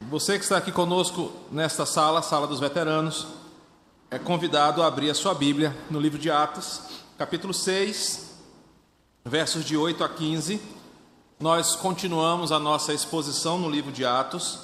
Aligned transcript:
Você 0.00 0.36
que 0.36 0.44
está 0.44 0.58
aqui 0.58 0.70
conosco 0.70 1.32
nesta 1.50 1.86
sala, 1.86 2.20
sala 2.20 2.46
dos 2.46 2.60
veteranos, 2.60 3.26
é 4.10 4.18
convidado 4.18 4.82
a 4.82 4.86
abrir 4.86 5.08
a 5.10 5.14
sua 5.14 5.34
Bíblia 5.34 5.74
no 5.90 5.98
livro 5.98 6.18
de 6.18 6.30
Atos, 6.30 6.82
capítulo 7.16 7.54
6, 7.54 8.34
versos 9.24 9.64
de 9.64 9.76
8 9.76 10.04
a 10.04 10.08
15. 10.08 10.60
Nós 11.40 11.74
continuamos 11.74 12.52
a 12.52 12.58
nossa 12.58 12.92
exposição 12.92 13.58
no 13.58 13.70
livro 13.70 13.90
de 13.90 14.04
Atos. 14.04 14.60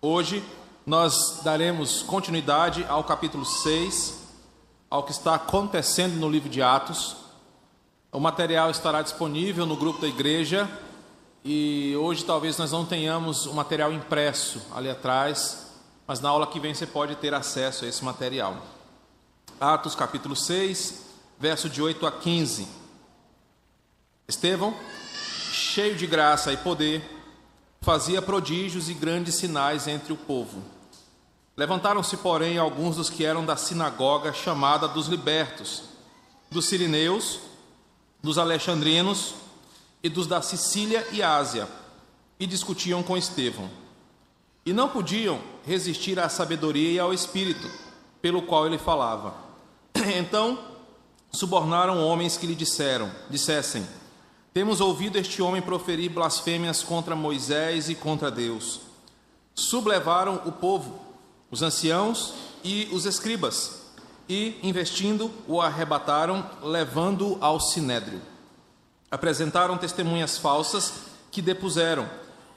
Hoje 0.00 0.42
nós 0.86 1.40
daremos 1.44 2.02
continuidade 2.02 2.84
ao 2.88 3.04
capítulo 3.04 3.44
6, 3.44 4.20
ao 4.88 5.02
que 5.02 5.12
está 5.12 5.34
acontecendo 5.34 6.14
no 6.14 6.30
livro 6.30 6.48
de 6.48 6.62
Atos. 6.62 7.16
O 8.10 8.18
material 8.18 8.70
estará 8.70 9.02
disponível 9.02 9.66
no 9.66 9.76
grupo 9.76 10.00
da 10.00 10.08
igreja 10.08 10.68
e 11.44 11.96
hoje 11.96 12.24
talvez 12.24 12.56
nós 12.56 12.70
não 12.70 12.84
tenhamos 12.84 13.46
o 13.46 13.54
material 13.54 13.92
impresso 13.92 14.62
ali 14.72 14.88
atrás, 14.88 15.66
mas 16.06 16.20
na 16.20 16.28
aula 16.28 16.46
que 16.46 16.60
vem 16.60 16.72
você 16.72 16.86
pode 16.86 17.16
ter 17.16 17.34
acesso 17.34 17.84
a 17.84 17.88
esse 17.88 18.04
material. 18.04 18.56
Atos 19.60 19.96
capítulo 19.96 20.36
6, 20.36 21.02
verso 21.40 21.68
de 21.68 21.82
8 21.82 22.06
a 22.06 22.12
15. 22.12 22.68
Estevão, 24.28 24.72
cheio 25.52 25.96
de 25.96 26.06
graça 26.06 26.52
e 26.52 26.56
poder, 26.56 27.02
fazia 27.80 28.22
prodígios 28.22 28.88
e 28.88 28.94
grandes 28.94 29.34
sinais 29.34 29.88
entre 29.88 30.12
o 30.12 30.16
povo. 30.16 30.62
Levantaram-se, 31.56 32.16
porém, 32.18 32.56
alguns 32.56 32.96
dos 32.96 33.10
que 33.10 33.24
eram 33.24 33.44
da 33.44 33.56
sinagoga 33.56 34.32
chamada 34.32 34.86
dos 34.86 35.08
libertos, 35.08 35.82
dos 36.50 36.66
sirineus, 36.66 37.40
dos 38.22 38.38
alexandrinos 38.38 39.41
e 40.02 40.08
dos 40.08 40.26
da 40.26 40.42
Sicília 40.42 41.06
e 41.12 41.22
Ásia, 41.22 41.68
e 42.38 42.46
discutiam 42.46 43.02
com 43.02 43.16
Estevão. 43.16 43.70
E 44.64 44.72
não 44.72 44.88
podiam 44.88 45.40
resistir 45.64 46.18
à 46.18 46.28
sabedoria 46.28 46.92
e 46.92 46.98
ao 46.98 47.12
espírito, 47.12 47.70
pelo 48.20 48.42
qual 48.42 48.66
ele 48.66 48.78
falava. 48.78 49.34
Então 50.16 50.58
subornaram 51.30 52.04
homens 52.04 52.36
que 52.36 52.46
lhe 52.46 52.54
disseram, 52.54 53.10
dissessem: 53.30 53.86
temos 54.52 54.82
ouvido 54.82 55.16
este 55.16 55.40
homem 55.40 55.62
proferir 55.62 56.10
blasfêmias 56.10 56.82
contra 56.82 57.16
Moisés 57.16 57.88
e 57.88 57.94
contra 57.94 58.30
Deus. 58.30 58.80
Sublevaram 59.54 60.42
o 60.44 60.52
povo, 60.52 61.00
os 61.50 61.62
anciãos 61.62 62.34
e 62.62 62.86
os 62.92 63.06
escribas, 63.06 63.80
e, 64.28 64.58
investindo, 64.62 65.30
o 65.48 65.58
arrebataram, 65.58 66.44
levando-o 66.62 67.38
ao 67.40 67.58
sinédrio. 67.58 68.20
Apresentaram 69.12 69.76
testemunhas 69.76 70.38
falsas 70.38 70.94
que 71.30 71.42
depuseram: 71.42 72.08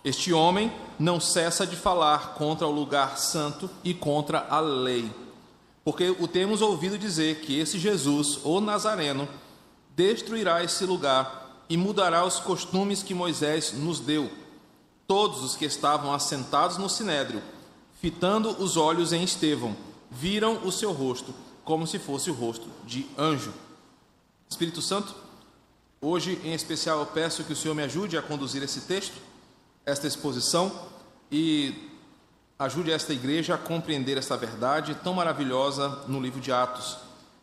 Este 0.05 0.31
homem 0.31 0.71
não 0.97 1.19
cessa 1.19 1.67
de 1.67 1.75
falar 1.75 2.35
contra 2.35 2.65
o 2.65 2.71
lugar 2.71 3.17
santo 3.17 3.69
e 3.83 3.93
contra 3.93 4.47
a 4.49 4.61
lei. 4.61 5.11
Porque 5.83 6.15
o 6.17 6.29
temos 6.29 6.61
ouvido 6.61 6.97
dizer 6.97 7.41
que 7.41 7.59
esse 7.59 7.77
Jesus, 7.77 8.39
o 8.45 8.61
Nazareno, 8.61 9.27
destruirá 9.97 10.63
esse 10.63 10.85
lugar 10.85 11.65
e 11.69 11.75
mudará 11.75 12.25
os 12.25 12.39
costumes 12.39 13.03
que 13.03 13.13
Moisés 13.13 13.73
nos 13.73 13.99
deu. 13.99 14.31
Todos 15.05 15.43
os 15.43 15.57
que 15.57 15.65
estavam 15.65 16.13
assentados 16.13 16.77
no 16.77 16.89
sinédrio, 16.89 17.43
fitando 18.01 18.49
os 18.63 18.77
olhos 18.77 19.11
em 19.11 19.25
Estevão, 19.25 19.75
viram 20.09 20.65
o 20.65 20.71
seu 20.71 20.93
rosto 20.93 21.35
como 21.65 21.85
se 21.85 21.99
fosse 21.99 22.31
o 22.31 22.33
rosto 22.33 22.69
de 22.85 23.05
anjo. 23.17 23.53
Espírito 24.49 24.81
Santo, 24.81 25.24
hoje 26.05 26.39
em 26.43 26.53
especial 26.53 26.99
eu 26.99 27.05
peço 27.05 27.43
que 27.43 27.53
o 27.53 27.55
Senhor 27.55 27.73
me 27.73 27.83
ajude 27.83 28.17
a 28.17 28.21
conduzir 28.21 28.61
esse 28.61 28.81
texto, 28.81 29.15
esta 29.85 30.05
exposição 30.05 30.71
e 31.31 31.91
ajude 32.59 32.91
esta 32.91 33.11
igreja 33.11 33.55
a 33.55 33.57
compreender 33.57 34.17
esta 34.17 34.37
verdade 34.37 34.95
tão 35.03 35.13
maravilhosa 35.13 36.03
no 36.07 36.21
livro 36.21 36.39
de 36.39 36.51
Atos 36.51 36.97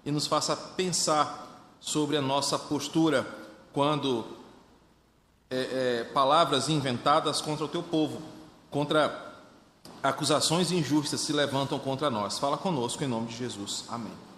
e 0.05 0.11
nos 0.11 0.27
faça 0.27 0.57
pensar 0.57 1.77
sobre 1.81 2.17
a 2.17 2.23
nossa 2.23 2.59
postura 2.59 3.27
quando 3.73 4.25
é, 5.51 5.57
é, 6.01 6.05
palavras 6.05 6.69
inventadas 6.69 7.41
contra 7.41 7.65
o 7.65 7.69
teu 7.69 7.83
povo, 7.83 8.23
contra 8.71 9.33
acusações 10.03 10.71
injustas 10.71 11.21
se 11.21 11.33
levantam 11.33 11.79
contra 11.79 12.09
nós. 12.09 12.39
Fala 12.39 12.57
conosco 12.57 13.03
em 13.03 13.09
nome 13.09 13.27
de 13.27 13.37
Jesus. 13.37 13.85
Amém. 13.89 14.32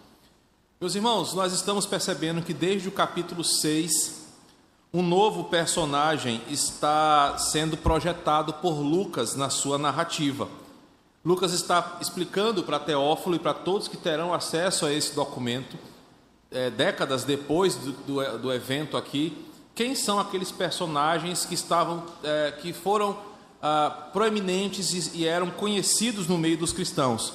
Meus 0.85 0.95
irmãos, 0.95 1.33
nós 1.33 1.55
estamos 1.55 1.87
percebendo 1.87 2.43
que 2.43 2.53
desde 2.53 2.89
o 2.89 2.93
capítulo 2.93 3.43
6, 3.43 4.27
um 4.93 5.03
novo 5.03 5.45
personagem 5.45 6.43
está 6.47 7.39
sendo 7.39 7.75
projetado 7.75 8.53
por 8.53 8.73
Lucas 8.73 9.35
na 9.35 9.49
sua 9.49 9.79
narrativa. 9.79 10.47
Lucas 11.25 11.55
está 11.55 11.97
explicando 12.03 12.63
para 12.63 12.79
Teófilo 12.79 13.35
e 13.35 13.39
para 13.39 13.55
todos 13.55 13.89
que 13.89 13.97
terão 13.97 14.35
acesso 14.35 14.85
a 14.85 14.93
esse 14.93 15.15
documento 15.15 15.79
é, 16.51 16.69
décadas 16.69 17.25
depois 17.25 17.77
do, 17.77 17.93
do, 17.93 18.39
do, 18.41 18.53
evento 18.53 18.99
aqui, 18.99 19.35
quem 19.75 19.95
são 19.95 20.21
aqueles 20.21 20.53
personagens 20.53 21.47
que 21.47 21.55
estavam, 21.55 22.05
é, 22.23 22.53
que 22.61 22.75
foram 22.75 23.17
ah, 23.63 23.89
proeminentes 24.13 25.15
e, 25.15 25.21
e 25.21 25.27
eram 25.27 25.51
conhecidos 25.51 26.29
no 26.29 26.37
meio 26.37 26.59
dos 26.59 26.75
cristãos. 26.75 27.33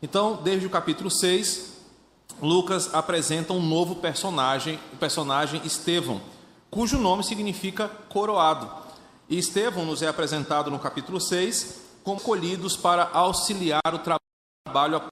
Então, 0.00 0.38
desde 0.40 0.68
o 0.68 0.70
capítulo 0.70 1.10
6, 1.10 1.71
Lucas 2.42 2.92
apresenta 2.92 3.52
um 3.52 3.64
novo 3.64 3.94
personagem, 3.94 4.76
o 4.92 4.96
personagem 4.96 5.64
Estevão, 5.64 6.20
cujo 6.68 6.98
nome 6.98 7.22
significa 7.22 7.88
coroado. 7.88 8.68
E 9.28 9.38
Estevão 9.38 9.86
nos 9.86 10.02
é 10.02 10.08
apresentado 10.08 10.68
no 10.68 10.80
capítulo 10.80 11.20
6 11.20 11.80
como 12.02 12.20
colhidos 12.20 12.76
para 12.76 13.08
auxiliar 13.12 13.80
o 13.94 14.00
trabalho 14.00 15.08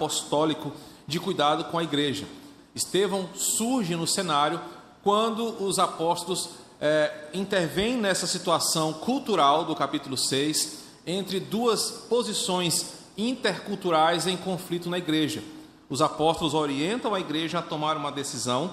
apostólico 0.00 0.72
de 1.06 1.20
cuidado 1.20 1.66
com 1.66 1.78
a 1.78 1.84
igreja. 1.84 2.26
Estevão 2.74 3.32
surge 3.34 3.94
no 3.94 4.06
cenário 4.06 4.60
quando 5.00 5.62
os 5.64 5.78
apóstolos 5.78 6.50
é, 6.80 7.28
intervêm 7.32 7.96
nessa 7.96 8.26
situação 8.26 8.92
cultural 8.92 9.64
do 9.64 9.76
capítulo 9.76 10.16
6, 10.16 10.81
entre 11.06 11.40
duas 11.40 11.90
posições 12.08 12.94
interculturais 13.16 14.26
em 14.26 14.36
conflito 14.36 14.88
na 14.88 14.98
igreja. 14.98 15.42
Os 15.88 16.00
apóstolos 16.00 16.54
orientam 16.54 17.14
a 17.14 17.20
igreja 17.20 17.58
a 17.58 17.62
tomar 17.62 17.96
uma 17.96 18.10
decisão 18.10 18.72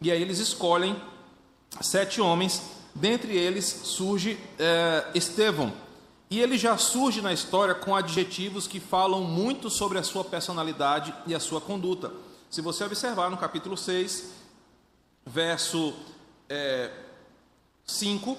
e 0.00 0.10
aí 0.10 0.20
eles 0.20 0.38
escolhem 0.38 0.96
sete 1.80 2.20
homens, 2.20 2.62
dentre 2.94 3.36
eles 3.36 3.64
surge 3.64 4.38
é, 4.58 5.06
Estevão, 5.14 5.72
e 6.30 6.40
ele 6.40 6.58
já 6.58 6.76
surge 6.76 7.22
na 7.22 7.32
história 7.32 7.74
com 7.74 7.94
adjetivos 7.94 8.66
que 8.66 8.80
falam 8.80 9.22
muito 9.22 9.70
sobre 9.70 9.98
a 9.98 10.02
sua 10.02 10.24
personalidade 10.24 11.14
e 11.26 11.34
a 11.34 11.40
sua 11.40 11.60
conduta. 11.60 12.12
Se 12.50 12.60
você 12.60 12.84
observar 12.84 13.30
no 13.30 13.36
capítulo 13.36 13.76
6, 13.76 14.30
verso 15.24 15.94
é, 16.48 16.90
5, 17.84 18.36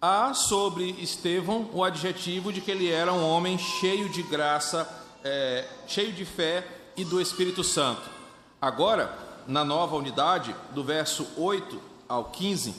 há 0.00 0.32
sobre 0.32 0.90
Estevão 1.00 1.68
o 1.72 1.82
adjetivo 1.82 2.52
de 2.52 2.60
que 2.60 2.70
ele 2.70 2.90
era 2.90 3.12
um 3.12 3.24
homem 3.24 3.58
cheio 3.58 4.08
de 4.08 4.22
graça, 4.22 4.88
é, 5.24 5.66
cheio 5.86 6.12
de 6.12 6.24
fé 6.24 6.66
e 6.96 7.04
do 7.04 7.20
Espírito 7.20 7.64
Santo. 7.64 8.02
Agora, 8.60 9.16
na 9.46 9.64
nova 9.64 9.96
unidade, 9.96 10.54
do 10.72 10.84
verso 10.84 11.26
8 11.36 11.80
ao 12.08 12.26
15, 12.26 12.74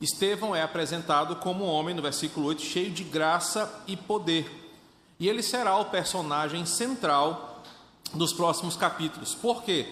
Estevão 0.00 0.56
é 0.56 0.62
apresentado 0.62 1.36
como 1.36 1.64
um 1.64 1.68
homem, 1.68 1.94
no 1.94 2.00
versículo 2.00 2.46
8, 2.46 2.62
cheio 2.62 2.90
de 2.90 3.04
graça 3.04 3.82
e 3.86 3.96
poder. 3.96 4.50
E 5.18 5.28
ele 5.28 5.42
será 5.42 5.76
o 5.76 5.86
personagem 5.86 6.64
central 6.64 7.62
dos 8.14 8.32
próximos 8.32 8.76
capítulos. 8.76 9.34
Por 9.34 9.62
quê? 9.62 9.86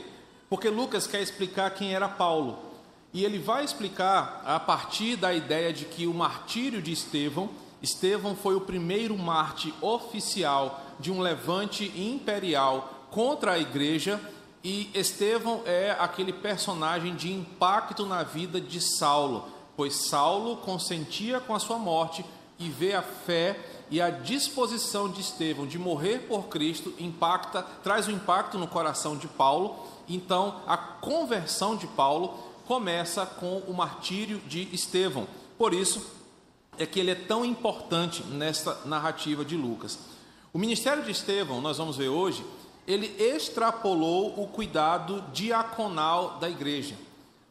Porque 0.48 0.70
Lucas 0.70 1.06
quer 1.06 1.20
explicar 1.20 1.70
quem 1.72 1.94
era 1.94 2.08
Paulo. 2.08 2.67
E 3.12 3.24
ele 3.24 3.38
vai 3.38 3.64
explicar 3.64 4.42
a 4.44 4.60
partir 4.60 5.16
da 5.16 5.32
ideia 5.32 5.72
de 5.72 5.84
que 5.84 6.06
o 6.06 6.14
martírio 6.14 6.82
de 6.82 6.93
Estevão, 6.93 7.49
Estevão 7.82 8.34
foi 8.37 8.55
o 8.55 8.60
primeiro 8.60 9.16
mártir 9.16 9.72
oficial 9.81 10.82
de 10.99 11.10
um 11.10 11.20
levante 11.20 11.93
imperial 11.96 13.06
contra 13.10 13.52
a 13.52 13.58
igreja, 13.58 14.20
e 14.62 14.90
Estevão 14.93 15.62
é 15.64 15.96
aquele 15.99 16.32
personagem 16.32 17.14
de 17.14 17.32
impacto 17.32 18.05
na 18.05 18.22
vida 18.22 18.60
de 18.60 18.81
Saulo 18.81 19.58
pois 19.78 19.94
Saulo 19.94 20.56
consentia 20.56 21.38
com 21.38 21.55
a 21.55 21.60
sua 21.60 21.78
morte 21.78 22.25
e 22.58 22.69
vê 22.69 22.94
a 22.94 23.00
fé 23.00 23.56
e 23.88 24.02
a 24.02 24.10
disposição 24.10 25.08
de 25.08 25.20
Estevão 25.20 25.69
de 25.69 25.78
morrer 25.78 26.26
por 26.26 26.49
Cristo 26.49 26.93
impacta, 26.99 27.62
traz 27.62 28.08
um 28.08 28.10
impacto 28.10 28.58
no 28.58 28.66
coração 28.66 29.16
de 29.16 29.28
Paulo. 29.28 29.76
Então, 30.08 30.62
a 30.66 30.76
conversão 30.76 31.76
de 31.76 31.87
Paulo 31.87 32.37
começa 32.69 33.25
com 33.25 33.61
o 33.61 33.73
martírio 33.73 34.38
de 34.41 34.69
Estevão. 34.75 35.26
Por 35.56 35.73
isso 35.73 36.05
é 36.76 36.85
que 36.85 37.00
ele 37.00 37.11
é 37.11 37.15
tão 37.15 37.43
importante 37.43 38.23
nesta 38.25 38.82
narrativa 38.85 39.43
de 39.43 39.56
Lucas. 39.56 39.99
O 40.53 40.59
ministério 40.59 41.03
de 41.03 41.11
Estevão, 41.11 41.62
nós 41.62 41.79
vamos 41.79 41.97
ver 41.97 42.11
hoje, 42.11 42.44
ele 42.87 43.06
extrapolou 43.19 44.38
o 44.38 44.47
cuidado 44.47 45.25
diaconal 45.32 46.38
da 46.38 46.50
igreja. 46.50 46.94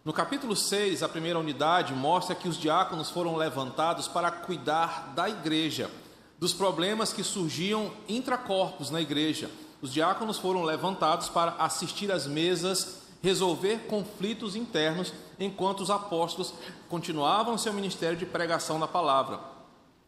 No 0.06 0.14
capítulo 0.14 0.56
6, 0.56 1.02
a 1.02 1.10
primeira 1.10 1.40
unidade 1.40 1.96
mostra 1.96 2.36
que 2.36 2.48
os 2.48 2.56
diáconos 2.56 3.10
foram 3.10 3.36
levantados 3.36 4.08
para 4.08 4.30
cuidar 4.30 5.14
da 5.16 5.28
igreja, 5.28 5.90
dos 6.38 6.54
problemas 6.54 7.12
que 7.12 7.24
surgiam 7.24 7.92
intracorpos 8.08 8.92
na 8.92 9.02
igreja. 9.02 9.50
Os 9.82 9.92
diáconos 9.92 10.38
foram 10.38 10.62
levantados 10.62 11.28
para 11.28 11.56
assistir 11.58 12.12
às 12.12 12.28
mesas, 12.28 13.07
resolver 13.22 13.88
conflitos 13.88 14.56
internos, 14.56 15.14
enquanto 15.40 15.82
os 15.82 15.90
apóstolos 15.90 16.54
continuavam 16.90 17.58
seu 17.58 17.74
ministério 17.74 18.18
de 18.18 18.26
pregação 18.26 18.80
da 18.80 18.88
palavra. 18.88 19.40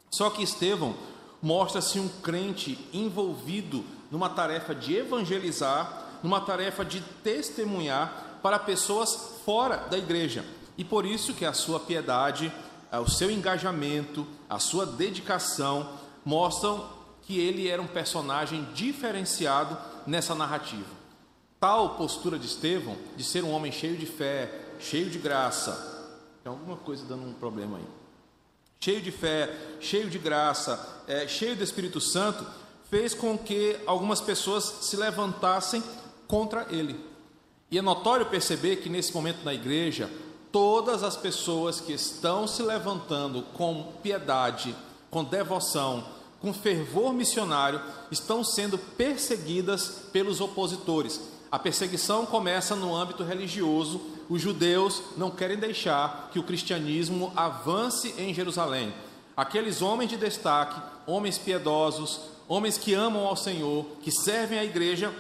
Só 0.10 0.30
que 0.30 0.44
Estevão 0.44 0.96
mostra-se 1.42 2.00
um 2.00 2.08
crente 2.08 2.78
envolvido 2.92 3.84
numa 4.12 4.30
tarefa 4.30 4.74
de 4.74 4.96
evangelizar, 4.96 6.20
numa 6.24 6.42
tarefa 6.42 6.84
de 6.84 7.02
testemunhar 7.24 8.40
para 8.42 8.60
pessoas 8.60 9.40
fora 9.46 9.78
da 9.78 9.98
igreja. 9.98 10.44
E 10.78 10.84
por 10.84 11.06
isso 11.06 11.34
que 11.34 11.46
a 11.46 11.54
sua 11.54 11.80
piedade, 11.80 12.52
o 12.92 13.10
seu 13.10 13.30
engajamento, 13.30 14.26
a 14.50 14.60
sua 14.60 14.86
dedicação 14.86 15.98
mostram 16.26 16.88
que 17.22 17.40
ele 17.40 17.68
era 17.68 17.82
um 17.82 17.88
personagem 17.88 18.68
diferenciado 18.74 19.78
nessa 20.08 20.34
narrativa. 20.34 20.99
Tal 21.60 21.96
postura 21.96 22.40
de 22.40 22.46
Estevão, 22.46 22.96
de 23.18 23.24
ser 23.24 23.44
um 23.44 23.52
homem 23.52 23.72
cheio 23.72 23.98
de 23.98 24.06
fé, 24.06 24.50
cheio 24.80 25.10
de 25.10 25.20
graça, 25.20 26.00
tem 26.42 26.50
alguma 26.50 26.78
coisa 26.78 27.04
dando 27.06 27.28
um 27.28 27.34
problema 27.34 27.78
aí. 27.78 27.88
Cheio 28.80 29.02
de 29.02 29.12
fé, 29.12 29.54
cheio 29.82 30.10
de 30.10 30.18
graça, 30.18 31.04
é, 31.06 31.28
cheio 31.28 31.58
do 31.58 31.64
Espírito 31.64 32.00
Santo, 32.00 32.46
fez 32.90 33.14
com 33.14 33.38
que 33.38 33.78
algumas 33.86 34.22
pessoas 34.22 34.64
se 34.64 34.96
levantassem 34.96 35.84
contra 36.30 36.66
ele. 36.70 36.98
E 37.70 37.78
é 37.78 37.82
notório 37.82 38.26
perceber 38.26 38.78
que 38.78 38.90
nesse 38.90 39.14
momento 39.14 39.44
na 39.44 39.54
igreja, 39.54 40.10
todas 40.52 41.04
as 41.04 41.18
pessoas 41.18 41.82
que 41.82 41.92
estão 41.92 42.48
se 42.48 42.64
levantando 42.64 43.44
com 43.54 43.92
piedade, 44.02 44.74
com 45.12 45.26
devoção, 45.26 46.06
com 46.40 46.54
fervor 46.54 47.14
missionário, 47.14 47.82
estão 48.10 48.46
sendo 48.46 48.78
perseguidas 48.78 50.04
pelos 50.14 50.40
opositores. 50.40 51.20
A 51.52 51.58
perseguição 51.58 52.26
começa 52.26 52.76
no 52.76 52.96
âmbito 52.96 53.24
religioso. 53.24 54.00
Os 54.30 54.42
judeus 54.42 55.02
não 55.18 55.32
querem 55.32 55.58
deixar 55.58 56.30
que 56.32 56.38
o 56.38 56.44
cristianismo 56.44 57.34
avance 57.36 58.14
em 58.20 58.34
Jerusalém. 58.34 58.94
Aqueles 59.36 59.82
homens 59.82 60.10
de 60.10 60.18
destaque, 60.18 60.80
homens 61.08 61.40
piedosos, 61.40 62.22
homens 62.48 62.78
que 62.78 62.94
amam 62.94 63.26
ao 63.26 63.36
Senhor, 63.36 63.86
que 64.04 64.12
servem 64.12 64.60
à 64.60 64.64
igreja, 64.64 65.12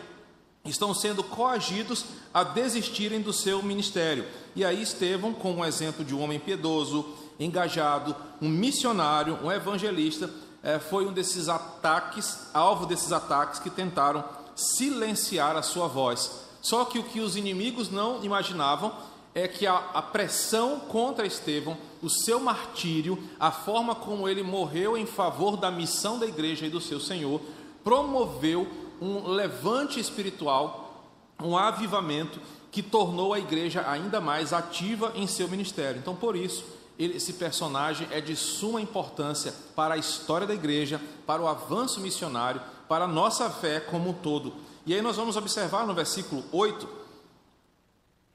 estão 0.65 0.93
sendo 0.93 1.23
coagidos 1.23 2.05
a 2.33 2.43
desistirem 2.43 3.21
do 3.21 3.33
seu 3.33 3.63
ministério. 3.63 4.25
E 4.55 4.63
aí 4.63 4.81
Estevão, 4.81 5.33
como 5.33 5.59
um 5.59 5.65
exemplo 5.65 6.05
de 6.05 6.13
um 6.13 6.21
homem 6.21 6.39
piedoso, 6.39 7.07
engajado, 7.39 8.15
um 8.41 8.49
missionário, 8.49 9.39
um 9.43 9.51
evangelista, 9.51 10.29
é, 10.61 10.77
foi 10.77 11.07
um 11.07 11.13
desses 11.13 11.47
ataques, 11.47 12.49
alvo 12.53 12.85
desses 12.85 13.11
ataques 13.11 13.59
que 13.59 13.69
tentaram 13.69 14.23
silenciar 14.59 15.55
a 15.55 15.61
sua 15.61 15.87
voz. 15.87 16.47
Só 16.61 16.85
que 16.85 16.99
o 16.99 17.03
que 17.03 17.19
os 17.19 17.35
inimigos 17.35 17.89
não 17.89 18.23
imaginavam 18.23 18.93
é 19.33 19.47
que 19.47 19.65
a, 19.65 19.77
a 19.93 20.01
pressão 20.01 20.79
contra 20.79 21.25
Estevão, 21.25 21.77
o 22.01 22.09
seu 22.09 22.39
martírio, 22.39 23.21
a 23.39 23.51
forma 23.51 23.95
como 23.95 24.27
ele 24.27 24.43
morreu 24.43 24.97
em 24.97 25.05
favor 25.05 25.55
da 25.55 25.71
missão 25.71 26.19
da 26.19 26.25
igreja 26.25 26.65
e 26.65 26.69
do 26.69 26.81
seu 26.81 26.99
Senhor, 26.99 27.39
promoveu 27.83 28.67
um 29.01 29.29
levante 29.29 29.99
espiritual, 29.99 31.05
um 31.41 31.57
avivamento 31.57 32.41
que 32.71 32.83
tornou 32.83 33.33
a 33.33 33.39
igreja 33.39 33.89
ainda 33.89 34.19
mais 34.19 34.51
ativa 34.51 35.11
em 35.15 35.25
seu 35.25 35.47
ministério. 35.47 35.99
Então, 35.99 36.15
por 36.15 36.35
isso, 36.35 36.65
esse 36.97 37.33
personagem 37.33 38.07
é 38.11 38.19
de 38.19 38.35
suma 38.35 38.81
importância 38.81 39.53
para 39.75 39.93
a 39.93 39.97
história 39.97 40.45
da 40.45 40.53
igreja, 40.53 41.01
para 41.25 41.41
o 41.41 41.47
avanço 41.47 42.01
missionário, 42.01 42.61
para 42.89 43.05
a 43.05 43.07
nossa 43.07 43.49
fé 43.49 43.79
como 43.79 44.09
um 44.09 44.13
todo. 44.13 44.53
E 44.85 44.93
aí 44.93 45.01
nós 45.01 45.15
vamos 45.15 45.37
observar 45.37 45.85
no 45.85 45.93
versículo 45.93 46.43
8 46.51 46.89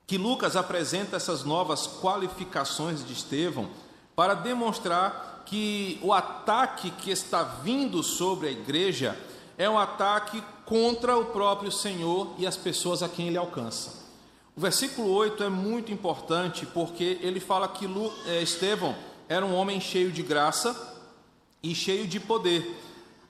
que 0.06 0.16
Lucas 0.16 0.54
apresenta 0.54 1.16
essas 1.16 1.44
novas 1.44 1.86
qualificações 2.00 3.04
de 3.04 3.12
Estevão 3.12 3.68
para 4.14 4.34
demonstrar 4.34 5.42
que 5.44 5.98
o 6.02 6.12
ataque 6.12 6.90
que 6.92 7.10
está 7.10 7.42
vindo 7.42 8.02
sobre 8.02 8.48
a 8.48 8.50
igreja 8.52 9.18
é 9.58 9.68
um 9.68 9.78
ataque 9.78 10.42
contra 10.64 11.16
o 11.16 11.26
próprio 11.26 11.72
Senhor 11.72 12.34
e 12.38 12.46
as 12.46 12.56
pessoas 12.56 13.02
a 13.02 13.08
quem 13.08 13.28
ele 13.28 13.36
alcança. 13.36 14.04
O 14.56 14.60
versículo 14.60 15.10
8 15.10 15.42
é 15.42 15.48
muito 15.48 15.92
importante 15.92 16.64
porque 16.66 17.18
ele 17.20 17.40
fala 17.40 17.66
que 17.66 17.86
eh, 18.26 18.40
Estevão 18.42 18.94
era 19.28 19.44
um 19.44 19.54
homem 19.54 19.80
cheio 19.80 20.12
de 20.12 20.22
graça 20.22 20.94
e 21.62 21.74
cheio 21.74 22.06
de 22.06 22.20
poder. 22.20 22.83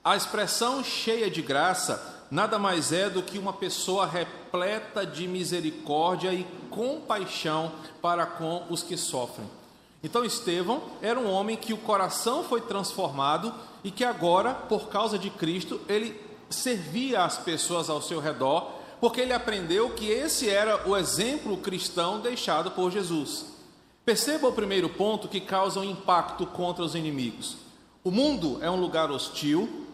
A 0.05 0.15
expressão 0.15 0.83
cheia 0.83 1.31
de 1.31 1.41
graça 1.41 2.27
nada 2.29 2.59
mais 2.59 2.91
é 2.91 3.09
do 3.09 3.23
que 3.23 3.39
uma 3.39 3.51
pessoa 3.51 4.05
repleta 4.05 5.03
de 5.03 5.27
misericórdia 5.27 6.31
e 6.31 6.45
compaixão 6.69 7.71
para 8.03 8.23
com 8.23 8.67
os 8.69 8.83
que 8.83 8.95
sofrem. 8.95 9.49
Então 10.03 10.23
Estevão 10.23 10.83
era 11.01 11.19
um 11.19 11.27
homem 11.27 11.57
que 11.57 11.73
o 11.73 11.77
coração 11.77 12.43
foi 12.43 12.61
transformado 12.61 13.51
e 13.83 13.89
que 13.89 14.03
agora, 14.03 14.53
por 14.53 14.89
causa 14.89 15.17
de 15.17 15.31
Cristo, 15.31 15.81
ele 15.89 16.21
servia 16.51 17.23
as 17.23 17.39
pessoas 17.39 17.89
ao 17.89 17.99
seu 17.99 18.19
redor, 18.19 18.73
porque 19.01 19.21
ele 19.21 19.33
aprendeu 19.33 19.89
que 19.89 20.11
esse 20.11 20.47
era 20.47 20.87
o 20.87 20.95
exemplo 20.95 21.57
cristão 21.57 22.19
deixado 22.19 22.69
por 22.69 22.91
Jesus. 22.91 23.47
Perceba 24.05 24.49
o 24.49 24.53
primeiro 24.53 24.87
ponto 24.87 25.27
que 25.27 25.41
causa 25.41 25.79
um 25.79 25.83
impacto 25.83 26.45
contra 26.45 26.83
os 26.83 26.93
inimigos. 26.93 27.57
O 28.03 28.11
mundo 28.11 28.59
é 28.61 28.69
um 28.69 28.79
lugar 28.79 29.09
hostil, 29.09 29.84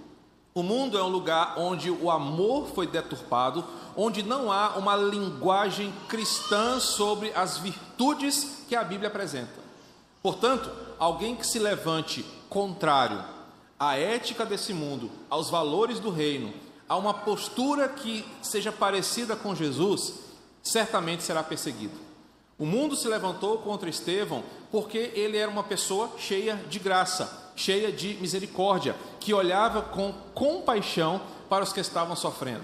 o 0.53 0.61
mundo 0.61 0.97
é 0.97 1.03
um 1.03 1.07
lugar 1.07 1.55
onde 1.57 1.89
o 1.89 2.11
amor 2.11 2.67
foi 2.73 2.85
deturpado, 2.85 3.63
onde 3.95 4.21
não 4.21 4.51
há 4.51 4.77
uma 4.77 4.95
linguagem 4.97 5.93
cristã 6.09 6.79
sobre 6.79 7.31
as 7.33 7.57
virtudes 7.57 8.63
que 8.67 8.75
a 8.75 8.83
Bíblia 8.83 9.07
apresenta. 9.07 9.61
Portanto, 10.21 10.69
alguém 10.99 11.35
que 11.35 11.47
se 11.47 11.57
levante 11.57 12.25
contrário 12.49 13.23
à 13.79 13.97
ética 13.97 14.45
desse 14.45 14.73
mundo, 14.73 15.09
aos 15.29 15.49
valores 15.49 15.99
do 15.99 16.11
reino, 16.11 16.53
a 16.87 16.97
uma 16.97 17.13
postura 17.13 17.87
que 17.87 18.25
seja 18.41 18.71
parecida 18.71 19.35
com 19.37 19.55
Jesus, 19.55 20.15
certamente 20.61 21.23
será 21.23 21.41
perseguido. 21.41 21.97
O 22.59 22.65
mundo 22.65 22.95
se 22.95 23.07
levantou 23.07 23.59
contra 23.59 23.89
Estevão 23.89 24.43
porque 24.69 25.11
ele 25.15 25.37
era 25.37 25.49
uma 25.49 25.63
pessoa 25.63 26.11
cheia 26.17 26.57
de 26.69 26.77
graça, 26.77 27.40
cheia 27.55 27.91
de 27.91 28.15
misericórdia, 28.15 28.95
que 29.19 29.33
olhava 29.33 29.81
com 29.81 30.13
compaixão 30.33 31.21
para 31.49 31.63
os 31.63 31.73
que 31.73 31.79
estavam 31.79 32.15
sofrendo. 32.15 32.63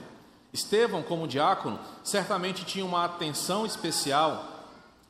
Estevão, 0.54 1.04
como 1.04 1.28
diácono, 1.28 1.80
certamente 2.04 2.66
tinha 2.66 2.86
uma 2.86 3.06
atenção 3.06 3.66
especial 3.66 4.58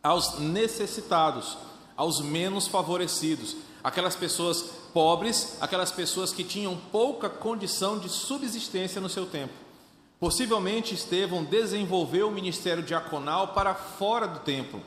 aos 0.04 0.40
necessitados, 0.40 1.58
aos 1.96 2.22
menos 2.22 2.68
favorecidos, 2.68 3.56
aquelas 3.84 4.16
pessoas 4.16 4.62
pobres, 4.94 5.58
aquelas 5.62 5.92
pessoas 5.92 6.32
que 6.32 6.44
tinham 6.44 6.75
pouca 6.92 7.30
condição 7.30 8.00
de 8.00 8.10
subsistência 8.10 9.00
no 9.00 9.10
seu 9.10 9.25
tempo. 9.25 9.54
Possivelmente 10.20 10.96
Estevão 10.96 11.44
desenvolveu 11.44 12.28
o 12.28 12.32
ministério 12.32 12.82
diaconal 12.82 13.50
para 13.50 13.75
fora 13.75 14.28
do 14.28 14.40
templo, 14.40 14.82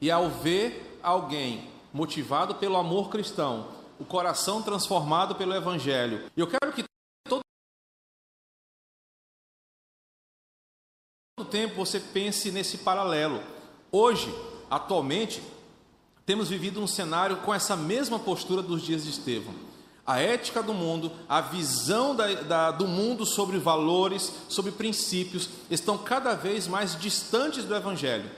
e 0.00 0.10
ao 0.10 0.28
ver 0.28 1.00
alguém 1.02 1.68
motivado 1.92 2.56
pelo 2.56 2.76
amor 2.76 3.08
cristão, 3.08 3.68
o 3.98 4.04
coração 4.04 4.62
transformado 4.62 5.34
pelo 5.34 5.54
evangelho, 5.54 6.30
eu 6.36 6.46
quero 6.46 6.72
que 6.72 6.84
todo 7.28 7.42
tempo 11.48 11.76
você 11.76 12.00
pense 12.00 12.50
nesse 12.50 12.78
paralelo. 12.78 13.42
Hoje, 13.92 14.34
atualmente, 14.70 15.42
temos 16.26 16.48
vivido 16.48 16.80
um 16.80 16.86
cenário 16.86 17.36
com 17.38 17.52
essa 17.52 17.76
mesma 17.76 18.18
postura 18.18 18.62
dos 18.62 18.82
dias 18.82 19.04
de 19.04 19.10
Estevão. 19.10 19.54
A 20.06 20.20
ética 20.20 20.62
do 20.62 20.74
mundo, 20.74 21.10
a 21.28 21.40
visão 21.40 22.14
da, 22.14 22.34
da, 22.34 22.70
do 22.70 22.86
mundo 22.86 23.24
sobre 23.24 23.58
valores, 23.58 24.32
sobre 24.48 24.70
princípios, 24.72 25.48
estão 25.70 25.96
cada 25.96 26.34
vez 26.34 26.66
mais 26.66 26.98
distantes 26.98 27.64
do 27.64 27.74
Evangelho, 27.74 28.30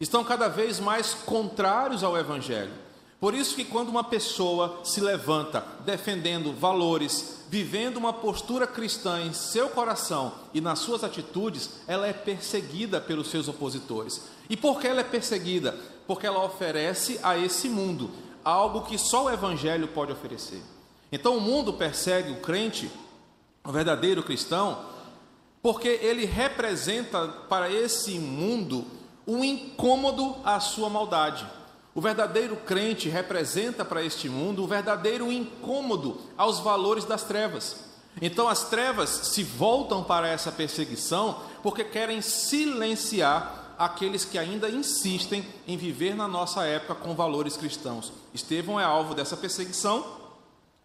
estão 0.00 0.24
cada 0.24 0.48
vez 0.48 0.80
mais 0.80 1.14
contrários 1.14 2.02
ao 2.02 2.16
Evangelho. 2.16 2.72
Por 3.20 3.34
isso 3.34 3.56
que 3.56 3.64
quando 3.64 3.88
uma 3.88 4.04
pessoa 4.04 4.80
se 4.84 5.00
levanta 5.00 5.64
defendendo 5.84 6.52
valores, 6.52 7.38
vivendo 7.48 7.96
uma 7.96 8.12
postura 8.12 8.64
cristã 8.64 9.20
em 9.20 9.32
seu 9.32 9.68
coração 9.70 10.32
e 10.54 10.60
nas 10.60 10.78
suas 10.78 11.02
atitudes, 11.02 11.70
ela 11.88 12.06
é 12.06 12.12
perseguida 12.12 13.00
pelos 13.00 13.28
seus 13.28 13.48
opositores. 13.48 14.22
E 14.48 14.56
por 14.56 14.80
que 14.80 14.86
ela 14.86 15.00
é 15.00 15.04
perseguida? 15.04 15.76
Porque 16.06 16.26
ela 16.26 16.44
oferece 16.44 17.18
a 17.22 17.36
esse 17.36 17.68
mundo 17.68 18.10
algo 18.44 18.82
que 18.82 18.96
só 18.96 19.24
o 19.24 19.30
evangelho 19.30 19.88
pode 19.88 20.12
oferecer. 20.12 20.62
Então 21.10 21.36
o 21.36 21.40
mundo 21.40 21.72
persegue 21.72 22.32
o 22.32 22.40
crente, 22.40 22.88
o 23.64 23.72
verdadeiro 23.72 24.22
cristão, 24.22 24.78
porque 25.60 25.88
ele 25.88 26.24
representa 26.24 27.26
para 27.48 27.68
esse 27.68 28.18
mundo 28.18 28.86
um 29.26 29.44
incômodo 29.44 30.36
à 30.44 30.60
sua 30.60 30.88
maldade. 30.88 31.57
O 31.98 32.00
verdadeiro 32.00 32.54
crente 32.54 33.08
representa 33.08 33.84
para 33.84 34.04
este 34.04 34.28
mundo 34.28 34.62
o 34.62 34.68
verdadeiro 34.68 35.32
incômodo 35.32 36.20
aos 36.36 36.60
valores 36.60 37.04
das 37.04 37.24
trevas. 37.24 37.74
Então 38.22 38.48
as 38.48 38.68
trevas 38.70 39.10
se 39.10 39.42
voltam 39.42 40.04
para 40.04 40.28
essa 40.28 40.52
perseguição 40.52 41.42
porque 41.60 41.82
querem 41.82 42.22
silenciar 42.22 43.74
aqueles 43.76 44.24
que 44.24 44.38
ainda 44.38 44.70
insistem 44.70 45.44
em 45.66 45.76
viver 45.76 46.14
na 46.14 46.28
nossa 46.28 46.64
época 46.64 46.94
com 46.94 47.16
valores 47.16 47.56
cristãos. 47.56 48.12
Estevão 48.32 48.78
é 48.78 48.84
alvo 48.84 49.12
dessa 49.12 49.36
perseguição 49.36 50.06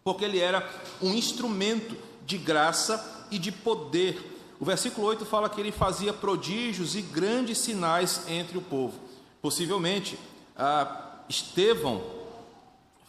porque 0.02 0.24
ele 0.24 0.40
era 0.40 0.68
um 1.00 1.14
instrumento 1.14 1.96
de 2.26 2.36
graça 2.36 3.28
e 3.30 3.38
de 3.38 3.52
poder. 3.52 4.36
O 4.58 4.64
versículo 4.64 5.06
8 5.06 5.24
fala 5.24 5.48
que 5.48 5.60
ele 5.60 5.70
fazia 5.70 6.12
prodígios 6.12 6.96
e 6.96 7.02
grandes 7.02 7.58
sinais 7.58 8.22
entre 8.26 8.58
o 8.58 8.62
povo. 8.62 8.98
Possivelmente, 9.40 10.18
ah, 10.56 11.10
Estevão 11.28 12.02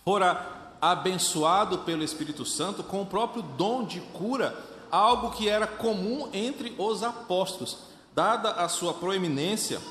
fora 0.03 0.55
abençoado 0.81 1.79
pelo 1.79 2.03
Espírito 2.03 2.45
Santo 2.45 2.83
com 2.83 3.01
o 3.01 3.05
próprio 3.05 3.41
dom 3.41 3.83
de 3.83 3.99
cura, 3.99 4.55
algo 4.91 5.31
que 5.31 5.49
era 5.49 5.65
comum 5.65 6.29
entre 6.31 6.75
os 6.77 7.01
apóstolos, 7.01 7.77
dada 8.13 8.51
a 8.51 8.69
sua 8.69 8.93
proeminência 8.93 9.81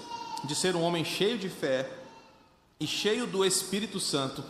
de 0.44 0.54
ser 0.54 0.76
um 0.76 0.82
homem 0.82 1.04
cheio 1.04 1.36
de 1.36 1.48
fé 1.48 1.90
e 2.78 2.86
cheio 2.86 3.26
do 3.26 3.44
Espírito 3.44 3.98
Santo. 3.98 4.44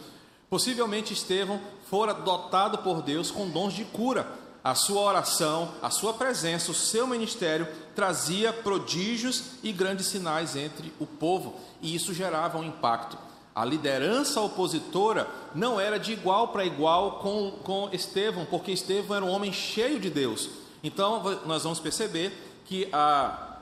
Possivelmente 0.50 1.12
Estevão 1.12 1.60
fora 1.88 2.12
dotado 2.12 2.78
por 2.78 3.02
Deus 3.02 3.30
com 3.30 3.48
dons 3.48 3.72
de 3.72 3.84
cura. 3.84 4.43
A 4.64 4.74
sua 4.74 5.02
oração, 5.02 5.72
a 5.82 5.90
sua 5.90 6.14
presença, 6.14 6.70
o 6.70 6.74
seu 6.74 7.06
ministério 7.06 7.68
trazia 7.94 8.50
prodígios 8.50 9.44
e 9.62 9.70
grandes 9.70 10.06
sinais 10.06 10.56
entre 10.56 10.90
o 10.98 11.04
povo, 11.04 11.60
e 11.82 11.94
isso 11.94 12.14
gerava 12.14 12.56
um 12.56 12.64
impacto. 12.64 13.18
A 13.54 13.62
liderança 13.62 14.40
opositora 14.40 15.28
não 15.54 15.78
era 15.78 15.98
de 15.98 16.14
igual 16.14 16.48
para 16.48 16.64
igual 16.64 17.18
com, 17.18 17.50
com 17.62 17.90
Estevão, 17.92 18.46
porque 18.46 18.72
Estevão 18.72 19.18
era 19.18 19.24
um 19.26 19.30
homem 19.30 19.52
cheio 19.52 20.00
de 20.00 20.08
Deus. 20.08 20.48
Então, 20.82 21.22
nós 21.44 21.62
vamos 21.62 21.78
perceber 21.78 22.32
que 22.64 22.88
a 22.90 23.58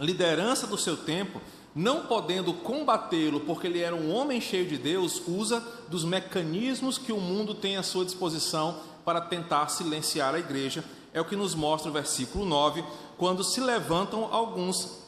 liderança 0.00 0.66
do 0.66 0.78
seu 0.78 0.96
tempo, 0.96 1.42
não 1.74 2.06
podendo 2.06 2.54
combatê-lo 2.54 3.40
porque 3.40 3.66
ele 3.66 3.80
era 3.80 3.94
um 3.94 4.10
homem 4.12 4.40
cheio 4.40 4.66
de 4.66 4.78
Deus, 4.78 5.22
usa 5.28 5.62
dos 5.88 6.04
mecanismos 6.04 6.96
que 6.96 7.12
o 7.12 7.20
mundo 7.20 7.54
tem 7.54 7.76
à 7.76 7.82
sua 7.82 8.06
disposição 8.06 8.80
para 9.08 9.22
tentar 9.22 9.70
silenciar 9.70 10.34
a 10.34 10.38
igreja. 10.38 10.84
É 11.14 11.20
o 11.20 11.24
que 11.24 11.34
nos 11.34 11.54
mostra 11.54 11.88
o 11.88 11.94
versículo 11.94 12.44
9, 12.44 12.84
quando 13.16 13.42
se 13.42 13.58
levantam 13.58 14.28
alguns 14.30 14.98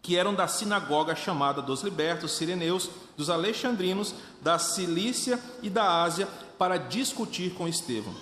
que 0.00 0.16
eram 0.16 0.32
da 0.32 0.46
sinagoga 0.46 1.16
chamada 1.16 1.60
dos 1.60 1.82
libertos 1.82 2.36
sireneus, 2.36 2.88
dos 3.16 3.28
alexandrinos, 3.28 4.14
da 4.40 4.60
Cilícia 4.60 5.40
e 5.60 5.68
da 5.68 6.04
Ásia, 6.04 6.28
para 6.56 6.76
discutir 6.76 7.52
com 7.54 7.66
Estevão. 7.66 8.14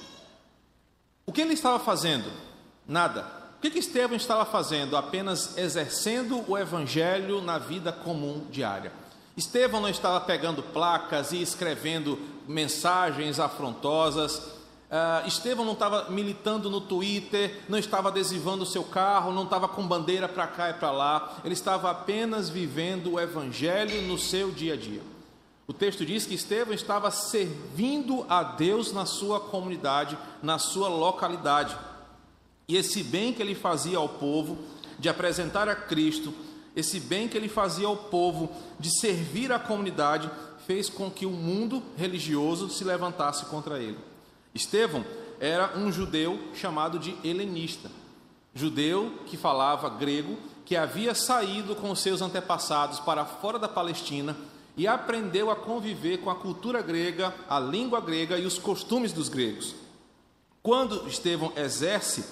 O 1.26 1.32
que 1.32 1.42
ele 1.42 1.52
estava 1.52 1.78
fazendo? 1.78 2.32
Nada. 2.88 3.30
O 3.58 3.60
que, 3.60 3.68
que 3.68 3.80
Estevão 3.80 4.16
estava 4.16 4.46
fazendo? 4.46 4.96
Apenas 4.96 5.58
exercendo 5.58 6.42
o 6.50 6.56
evangelho 6.56 7.42
na 7.42 7.58
vida 7.58 7.92
comum 7.92 8.46
diária. 8.50 8.90
Estevão 9.36 9.82
não 9.82 9.88
estava 9.90 10.18
pegando 10.22 10.62
placas 10.62 11.30
e 11.32 11.42
escrevendo 11.42 12.18
mensagens 12.48 13.38
afrontosas, 13.38 14.53
Uh, 14.90 15.26
Estevão 15.26 15.64
não 15.64 15.72
estava 15.72 16.10
militando 16.10 16.70
no 16.70 16.80
Twitter, 16.80 17.62
não 17.68 17.78
estava 17.78 18.10
adesivando 18.10 18.62
o 18.62 18.66
seu 18.66 18.84
carro, 18.84 19.32
não 19.32 19.44
estava 19.44 19.66
com 19.66 19.86
bandeira 19.86 20.28
para 20.28 20.46
cá 20.46 20.70
e 20.70 20.74
para 20.74 20.90
lá, 20.90 21.36
ele 21.44 21.54
estava 21.54 21.90
apenas 21.90 22.48
vivendo 22.48 23.12
o 23.12 23.20
Evangelho 23.20 24.02
no 24.02 24.18
seu 24.18 24.50
dia 24.52 24.74
a 24.74 24.76
dia. 24.76 25.02
O 25.66 25.72
texto 25.72 26.04
diz 26.04 26.26
que 26.26 26.34
Estevão 26.34 26.74
estava 26.74 27.10
servindo 27.10 28.26
a 28.28 28.42
Deus 28.42 28.92
na 28.92 29.06
sua 29.06 29.40
comunidade, 29.40 30.16
na 30.42 30.58
sua 30.58 30.88
localidade. 30.88 31.76
E 32.68 32.76
esse 32.76 33.02
bem 33.02 33.32
que 33.32 33.40
ele 33.40 33.54
fazia 33.54 33.96
ao 33.96 34.08
povo, 34.08 34.58
de 34.98 35.08
apresentar 35.08 35.68
a 35.68 35.74
Cristo, 35.74 36.32
esse 36.76 37.00
bem 37.00 37.28
que 37.28 37.36
ele 37.36 37.48
fazia 37.48 37.86
ao 37.86 37.96
povo, 37.96 38.50
de 38.78 38.90
servir 38.90 39.50
a 39.52 39.58
comunidade, 39.58 40.30
fez 40.66 40.88
com 40.88 41.10
que 41.10 41.24
o 41.24 41.30
mundo 41.30 41.82
religioso 41.96 42.68
se 42.68 42.84
levantasse 42.84 43.46
contra 43.46 43.78
ele. 43.78 43.98
Estevão 44.54 45.04
era 45.40 45.76
um 45.76 45.90
judeu 45.90 46.38
chamado 46.54 46.98
de 46.98 47.16
helenista, 47.24 47.90
judeu 48.54 49.18
que 49.26 49.36
falava 49.36 49.88
grego, 49.88 50.38
que 50.64 50.76
havia 50.76 51.14
saído 51.14 51.74
com 51.74 51.94
seus 51.94 52.22
antepassados 52.22 53.00
para 53.00 53.24
fora 53.24 53.58
da 53.58 53.68
Palestina 53.68 54.36
e 54.76 54.86
aprendeu 54.86 55.50
a 55.50 55.56
conviver 55.56 56.18
com 56.18 56.30
a 56.30 56.34
cultura 56.36 56.80
grega, 56.80 57.34
a 57.48 57.58
língua 57.58 58.00
grega 58.00 58.38
e 58.38 58.46
os 58.46 58.58
costumes 58.58 59.12
dos 59.12 59.28
gregos. 59.28 59.74
Quando 60.62 61.06
Estevão 61.08 61.52
exerce 61.56 62.24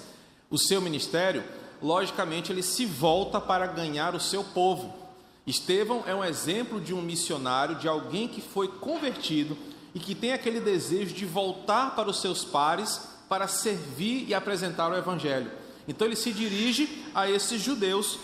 o 0.49 0.57
seu 0.57 0.81
ministério, 0.81 1.43
logicamente 1.81 2.51
ele 2.51 2.63
se 2.63 2.85
volta 2.85 3.39
para 3.39 3.67
ganhar 3.67 4.15
o 4.15 4.19
seu 4.19 4.43
povo. 4.43 4.93
Estevão 5.45 6.03
é 6.07 6.15
um 6.15 6.23
exemplo 6.23 6.79
de 6.79 6.93
um 6.93 7.01
missionário, 7.01 7.75
de 7.75 7.87
alguém 7.87 8.27
que 8.29 8.41
foi 8.41 8.67
convertido 8.67 9.57
e 9.93 9.99
que 9.99 10.15
tem 10.15 10.33
aquele 10.33 10.59
desejo 10.59 11.13
de 11.13 11.25
voltar 11.25 11.95
para 11.95 12.09
os 12.09 12.19
seus 12.19 12.43
pares 12.43 13.01
para 13.29 13.47
servir 13.47 14.25
e 14.27 14.33
apresentar 14.33 14.91
o 14.91 14.95
Evangelho. 14.95 15.51
Então 15.87 16.07
ele 16.07 16.15
se 16.15 16.31
dirige 16.31 17.05
a 17.13 17.29
esses 17.29 17.61
judeus 17.61 18.19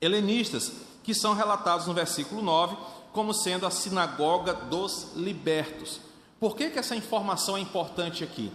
helenistas, 0.00 0.72
que 1.02 1.14
são 1.14 1.34
relatados 1.34 1.86
no 1.86 1.94
versículo 1.94 2.42
9 2.42 2.76
como 3.12 3.32
sendo 3.32 3.66
a 3.66 3.70
sinagoga 3.70 4.52
dos 4.54 5.12
libertos. 5.16 6.00
Por 6.38 6.54
que, 6.54 6.70
que 6.70 6.78
essa 6.78 6.94
informação 6.94 7.56
é 7.56 7.60
importante 7.60 8.22
aqui? 8.22 8.52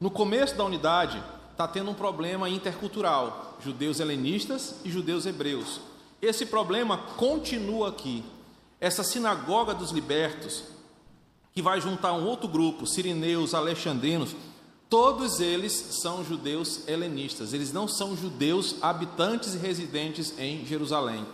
No 0.00 0.10
começo 0.10 0.56
da 0.56 0.64
unidade, 0.64 1.22
está 1.50 1.68
tendo 1.68 1.90
um 1.90 1.94
problema 1.94 2.48
intercultural: 2.48 3.58
judeus 3.62 4.00
helenistas 4.00 4.76
e 4.84 4.90
judeus 4.90 5.26
hebreus. 5.26 5.80
Esse 6.22 6.46
problema 6.46 6.98
continua 7.16 7.90
aqui. 7.90 8.24
Essa 8.80 9.04
sinagoga 9.04 9.74
dos 9.74 9.90
libertos 9.90 10.64
que 11.52 11.62
vai 11.62 11.80
juntar 11.80 12.12
um 12.12 12.26
outro 12.26 12.48
grupo, 12.48 12.86
sirineus, 12.86 13.54
alexandrinos, 13.54 14.34
todos 14.88 15.40
eles 15.40 15.72
são 15.72 16.24
judeus 16.24 16.86
helenistas, 16.88 17.52
eles 17.52 17.72
não 17.72 17.86
são 17.86 18.16
judeus 18.16 18.76
habitantes 18.82 19.54
e 19.54 19.58
residentes 19.58 20.34
em 20.38 20.64
Jerusalém. 20.64 21.24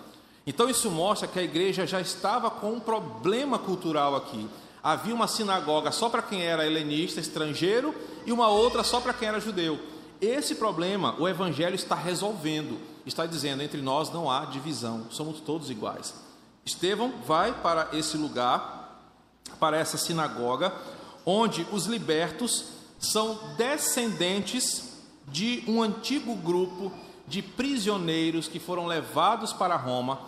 Então 0.46 0.70
isso 0.70 0.90
mostra 0.90 1.26
que 1.26 1.38
a 1.38 1.42
igreja 1.42 1.86
já 1.86 2.00
estava 2.00 2.50
com 2.50 2.72
um 2.72 2.80
problema 2.80 3.58
cultural 3.58 4.14
aqui. 4.14 4.48
Havia 4.82 5.14
uma 5.14 5.26
sinagoga 5.26 5.90
só 5.90 6.08
para 6.08 6.22
quem 6.22 6.42
era 6.42 6.64
helenista, 6.64 7.18
estrangeiro, 7.18 7.92
e 8.24 8.30
uma 8.30 8.48
outra 8.48 8.84
só 8.84 9.00
para 9.00 9.12
quem 9.12 9.26
era 9.28 9.40
judeu. 9.40 9.78
Esse 10.20 10.54
problema 10.54 11.14
o 11.18 11.28
evangelho 11.28 11.74
está 11.74 11.94
resolvendo, 11.94 12.78
está 13.04 13.26
dizendo 13.26 13.62
entre 13.62 13.82
nós 13.82 14.10
não 14.10 14.30
há 14.30 14.44
divisão, 14.44 15.06
somos 15.10 15.40
todos 15.40 15.70
iguais. 15.70 16.14
Estevão 16.64 17.12
vai 17.26 17.52
para 17.52 17.88
esse 17.92 18.16
lugar 18.16 18.75
para 19.58 19.76
essa 19.76 19.96
sinagoga, 19.96 20.72
onde 21.24 21.66
os 21.72 21.86
libertos 21.86 22.66
são 22.98 23.38
descendentes 23.56 24.96
de 25.26 25.64
um 25.66 25.82
antigo 25.82 26.34
grupo 26.36 26.92
de 27.26 27.42
prisioneiros 27.42 28.46
que 28.46 28.60
foram 28.60 28.86
levados 28.86 29.52
para 29.52 29.76
Roma. 29.76 30.20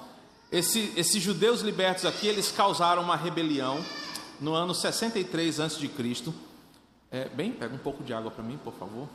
Esse, 0.50 0.92
esses 0.97 1.23
judeus 1.23 1.61
libertos 1.61 2.04
aqui, 2.04 2.26
eles 2.26 2.50
causaram 2.50 3.02
uma 3.02 3.16
rebelião 3.16 3.85
no 4.40 4.54
ano 4.54 4.75
63 4.75 5.61
a.C. 5.61 5.90
É, 7.11 7.28
bem, 7.28 7.52
pega 7.52 7.75
um 7.75 7.78
pouco 7.78 8.02
de 8.02 8.12
água 8.12 8.30
para 8.30 8.42
mim, 8.42 8.58
por 8.62 8.73
favor. 8.75 9.08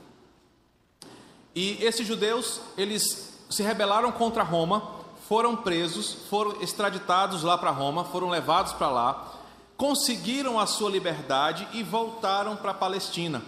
E 1.56 1.84
esses 1.84 2.08
judeus, 2.08 2.62
eles 2.78 3.34
se 3.50 3.62
rebelaram 3.62 4.12
contra 4.12 4.42
Roma, 4.42 5.04
foram 5.28 5.56
presos, 5.56 6.14
foram 6.30 6.62
extraditados 6.62 7.44
lá 7.44 7.58
para 7.58 7.70
Roma, 7.70 8.06
foram 8.06 8.30
levados 8.30 8.74
para 8.74 8.90
lá 8.90 9.43
conseguiram 9.78 10.60
a 10.60 10.66
sua 10.66 10.90
liberdade 10.90 11.68
e 11.74 11.84
voltaram 11.84 12.56
para 12.56 12.72
a 12.72 12.76
Palestina. 12.76 13.42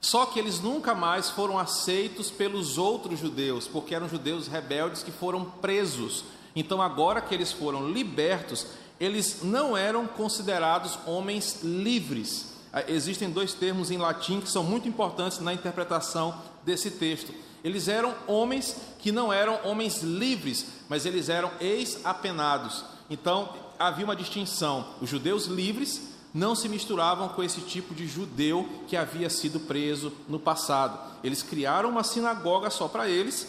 Só 0.00 0.26
que 0.26 0.38
eles 0.38 0.60
nunca 0.60 0.94
mais 0.94 1.28
foram 1.28 1.58
aceitos 1.58 2.30
pelos 2.30 2.78
outros 2.78 3.18
judeus, 3.18 3.66
porque 3.66 3.94
eram 3.94 4.08
judeus 4.08 4.46
rebeldes 4.46 5.02
que 5.02 5.10
foram 5.10 5.44
presos. 5.44 6.24
Então, 6.54 6.80
agora 6.80 7.20
que 7.20 7.34
eles 7.34 7.52
foram 7.52 7.90
libertos, 7.90 8.66
eles 9.00 9.42
não 9.42 9.76
eram 9.76 10.06
considerados 10.06 10.98
homens 11.06 11.62
livres. 11.62 12.54
Ah, 12.72 12.84
existem 12.86 13.30
dois 13.30 13.54
termos 13.54 13.90
em 13.90 13.96
latim 13.96 14.40
que 14.40 14.50
são 14.50 14.62
muito 14.62 14.88
importantes 14.88 15.40
na 15.40 15.52
interpretação 15.52 16.34
desse 16.64 16.90
texto. 16.92 17.32
Eles 17.64 17.88
eram 17.88 18.14
homens 18.26 18.76
que 18.98 19.10
não 19.10 19.32
eram 19.32 19.58
homens 19.64 20.02
livres, 20.02 20.66
mas 20.88 21.06
eles 21.06 21.28
eram 21.28 21.50
ex-apenados. 21.60 22.84
Então, 23.10 23.48
havia 23.78 24.04
uma 24.04 24.16
distinção: 24.16 24.84
os 25.00 25.08
judeus 25.08 25.46
livres 25.46 26.16
não 26.34 26.54
se 26.54 26.68
misturavam 26.68 27.28
com 27.30 27.42
esse 27.42 27.60
tipo 27.62 27.94
de 27.94 28.06
judeu 28.06 28.68
que 28.86 28.96
havia 28.96 29.30
sido 29.30 29.60
preso 29.60 30.12
no 30.28 30.38
passado. 30.38 30.98
Eles 31.24 31.42
criaram 31.42 31.88
uma 31.88 32.04
sinagoga 32.04 32.70
só 32.70 32.86
para 32.86 33.08
eles, 33.08 33.48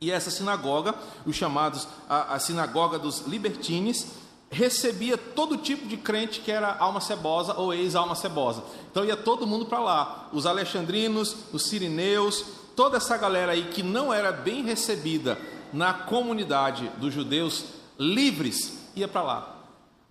E 0.00 0.10
essa 0.10 0.30
sinagoga, 0.30 0.94
os 1.26 1.36
chamados 1.36 1.86
a, 2.08 2.34
a 2.34 2.38
sinagoga 2.38 2.98
dos 2.98 3.26
libertines, 3.26 4.06
recebia 4.50 5.18
todo 5.18 5.58
tipo 5.58 5.86
de 5.86 5.98
crente 5.98 6.40
que 6.40 6.50
era 6.50 6.74
alma 6.78 7.00
cebosa 7.00 7.54
ou 7.54 7.72
ex-alma 7.72 8.14
cebosa. 8.14 8.64
Então 8.90 9.04
ia 9.04 9.16
todo 9.16 9.46
mundo 9.46 9.66
para 9.66 9.78
lá, 9.78 10.28
os 10.32 10.46
alexandrinos, 10.46 11.36
os 11.52 11.68
sirineus, 11.68 12.44
toda 12.74 12.96
essa 12.96 13.16
galera 13.16 13.52
aí 13.52 13.64
que 13.64 13.82
não 13.82 14.12
era 14.12 14.32
bem 14.32 14.64
recebida 14.64 15.38
na 15.70 15.92
comunidade 15.92 16.90
dos 16.96 17.12
judeus 17.12 17.64
livres, 17.98 18.79
ia 18.94 19.08
para 19.08 19.22
lá. 19.22 19.56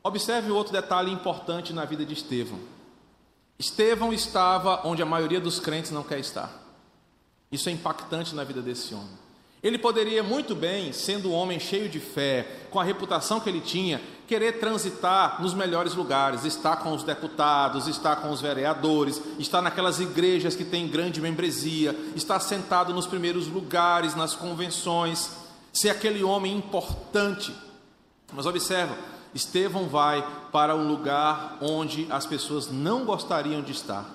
Observe 0.03 0.51
outro 0.51 0.73
detalhe 0.73 1.11
importante 1.11 1.73
na 1.73 1.85
vida 1.85 2.05
de 2.05 2.13
Estevão. 2.13 2.59
Estevão 3.57 4.13
estava 4.13 4.87
onde 4.87 5.01
a 5.01 5.05
maioria 5.05 5.39
dos 5.39 5.59
crentes 5.59 5.91
não 5.91 6.03
quer 6.03 6.19
estar. 6.19 6.49
Isso 7.51 7.67
é 7.67 7.71
impactante 7.71 8.33
na 8.33 8.43
vida 8.43 8.61
desse 8.61 8.93
homem. 8.93 9.19
Ele 9.61 9.77
poderia 9.77 10.23
muito 10.23 10.55
bem, 10.55 10.93
sendo 10.93 11.31
um 11.31 11.33
homem 11.33 11.59
cheio 11.59 11.89
de 11.89 11.99
fé, 11.99 12.47
com 12.69 12.79
a 12.79 12.83
reputação 12.83 13.41
que 13.41 13.49
ele 13.49 13.59
tinha, 13.59 14.01
querer 14.25 14.59
transitar 14.59 15.41
nos 15.41 15.53
melhores 15.53 15.95
lugares, 15.95 16.45
estar 16.45 16.77
com 16.77 16.93
os 16.93 17.03
deputados, 17.03 17.87
estar 17.87 18.17
com 18.17 18.31
os 18.31 18.39
vereadores, 18.39 19.21
estar 19.37 19.61
naquelas 19.61 19.99
igrejas 19.99 20.55
que 20.55 20.63
têm 20.63 20.87
grande 20.87 21.19
membresia, 21.19 21.93
estar 22.15 22.39
sentado 22.39 22.93
nos 22.93 23.05
primeiros 23.05 23.47
lugares, 23.47 24.15
nas 24.15 24.33
convenções, 24.33 25.31
ser 25.73 25.89
aquele 25.89 26.23
homem 26.23 26.55
importante. 26.55 27.53
Mas 28.33 28.45
observa, 28.45 28.95
Estevão 29.33 29.87
vai 29.87 30.25
para 30.51 30.75
um 30.75 30.87
lugar 30.87 31.57
onde 31.61 32.07
as 32.09 32.25
pessoas 32.25 32.69
não 32.71 33.05
gostariam 33.05 33.61
de 33.61 33.71
estar. 33.71 34.05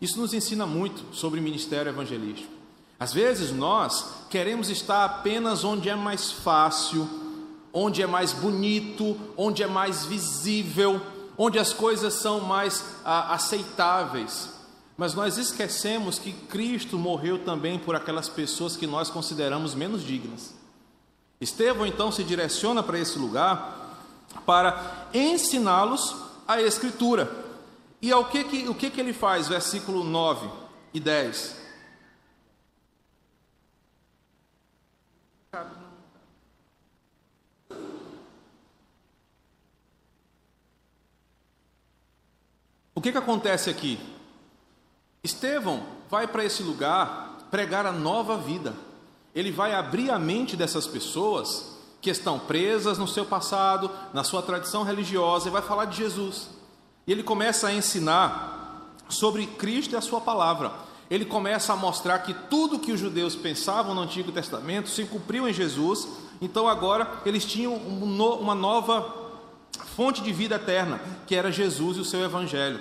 Isso 0.00 0.20
nos 0.20 0.34
ensina 0.34 0.66
muito 0.66 1.14
sobre 1.14 1.40
o 1.40 1.42
ministério 1.42 1.90
evangelístico. 1.90 2.52
Às 2.98 3.12
vezes 3.12 3.52
nós 3.52 4.26
queremos 4.30 4.68
estar 4.68 5.04
apenas 5.04 5.64
onde 5.64 5.88
é 5.88 5.96
mais 5.96 6.30
fácil, 6.30 7.08
onde 7.72 8.02
é 8.02 8.06
mais 8.06 8.32
bonito, 8.32 9.16
onde 9.36 9.62
é 9.62 9.66
mais 9.66 10.04
visível, 10.06 11.00
onde 11.36 11.58
as 11.58 11.72
coisas 11.72 12.14
são 12.14 12.40
mais 12.40 12.84
ah, 13.04 13.34
aceitáveis. 13.34 14.50
Mas 14.96 15.12
nós 15.14 15.38
esquecemos 15.38 16.18
que 16.18 16.32
Cristo 16.32 16.96
morreu 16.96 17.44
também 17.44 17.78
por 17.78 17.96
aquelas 17.96 18.28
pessoas 18.28 18.76
que 18.76 18.86
nós 18.86 19.10
consideramos 19.10 19.74
menos 19.74 20.04
dignas. 20.04 20.54
Estevão 21.40 21.86
então 21.86 22.10
se 22.10 22.24
direciona 22.24 22.82
para 22.82 22.98
esse 22.98 23.18
lugar 23.18 23.98
para 24.46 25.08
ensiná-los 25.12 26.14
a 26.46 26.60
Escritura. 26.60 27.30
E 28.00 28.12
ao 28.12 28.26
que, 28.26 28.44
que, 28.44 28.68
o 28.68 28.74
que, 28.74 28.90
que 28.90 29.00
ele 29.00 29.12
faz? 29.12 29.48
Versículo 29.48 30.04
9 30.04 30.48
e 30.92 31.00
10. 31.00 31.64
O 42.94 43.00
que, 43.00 43.10
que 43.10 43.18
acontece 43.18 43.70
aqui? 43.70 43.98
Estevão 45.22 45.86
vai 46.08 46.26
para 46.26 46.44
esse 46.44 46.62
lugar 46.62 47.38
pregar 47.50 47.86
a 47.86 47.92
nova 47.92 48.36
vida. 48.36 48.74
Ele 49.34 49.50
vai 49.50 49.74
abrir 49.74 50.10
a 50.10 50.18
mente 50.18 50.56
dessas 50.56 50.86
pessoas 50.86 51.74
que 52.00 52.10
estão 52.10 52.38
presas 52.38 52.98
no 52.98 53.08
seu 53.08 53.24
passado, 53.24 53.90
na 54.12 54.22
sua 54.22 54.42
tradição 54.42 54.82
religiosa, 54.82 55.48
e 55.48 55.50
vai 55.50 55.62
falar 55.62 55.86
de 55.86 55.96
Jesus. 55.96 56.48
E 57.06 57.12
ele 57.12 57.22
começa 57.22 57.68
a 57.68 57.74
ensinar 57.74 58.94
sobre 59.08 59.46
Cristo 59.46 59.94
e 59.94 59.96
a 59.96 60.00
sua 60.00 60.20
palavra. 60.20 60.70
Ele 61.10 61.24
começa 61.24 61.72
a 61.72 61.76
mostrar 61.76 62.18
que 62.20 62.34
tudo 62.34 62.78
que 62.78 62.92
os 62.92 63.00
judeus 63.00 63.34
pensavam 63.34 63.94
no 63.94 64.02
Antigo 64.02 64.32
Testamento 64.32 64.88
se 64.88 65.04
cumpriu 65.04 65.48
em 65.48 65.52
Jesus. 65.52 66.08
Então 66.40 66.68
agora 66.68 67.22
eles 67.24 67.44
tinham 67.44 67.74
uma 67.74 68.54
nova 68.54 69.22
fonte 69.96 70.22
de 70.22 70.32
vida 70.32 70.56
eterna, 70.56 71.00
que 71.26 71.34
era 71.34 71.52
Jesus 71.52 71.96
e 71.96 72.00
o 72.00 72.04
seu 72.04 72.22
evangelho. 72.22 72.80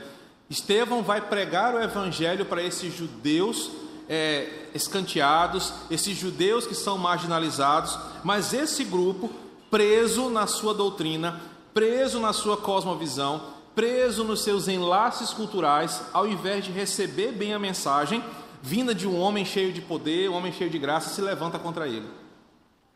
Estevão 0.49 1.01
vai 1.01 1.21
pregar 1.21 1.73
o 1.75 1.81
evangelho 1.81 2.45
para 2.45 2.61
esses 2.61 2.95
judeus 2.95 3.71
é, 4.07 4.67
escanteados, 4.73 5.73
esses 5.89 6.17
judeus 6.17 6.65
que 6.65 6.75
são 6.75 6.97
marginalizados, 6.97 7.97
mas 8.23 8.53
esse 8.53 8.83
grupo, 8.83 9.29
preso 9.69 10.29
na 10.29 10.47
sua 10.47 10.73
doutrina, 10.73 11.41
preso 11.73 12.19
na 12.19 12.33
sua 12.33 12.57
cosmovisão, 12.57 13.53
preso 13.75 14.23
nos 14.23 14.43
seus 14.43 14.67
enlaces 14.67 15.31
culturais, 15.31 16.03
ao 16.13 16.27
invés 16.27 16.65
de 16.65 16.71
receber 16.71 17.31
bem 17.31 17.53
a 17.53 17.59
mensagem, 17.59 18.23
vinda 18.61 18.93
de 18.93 19.07
um 19.07 19.19
homem 19.19 19.43
cheio 19.43 19.73
de 19.73 19.81
poder, 19.81 20.29
um 20.29 20.35
homem 20.35 20.53
cheio 20.53 20.69
de 20.69 20.79
graça, 20.79 21.09
se 21.09 21.21
levanta 21.21 21.57
contra 21.57 21.87
ele. 21.87 22.07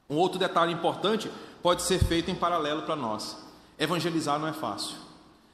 Um 0.09 0.15
outro 0.15 0.39
detalhe 0.39 0.71
importante 0.71 1.29
pode 1.61 1.81
ser 1.81 2.03
feito 2.03 2.31
em 2.31 2.35
paralelo 2.35 2.83
para 2.83 2.95
nós. 2.95 3.37
Evangelizar 3.77 4.39
não 4.39 4.47
é 4.47 4.53
fácil. 4.53 4.95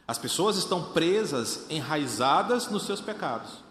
As 0.08 0.18
pessoas 0.18 0.58
estão 0.58 0.84
presas, 0.84 1.66
enraizadas 1.70 2.70
nos 2.70 2.86
seus 2.86 3.02
pecados. 3.02 3.64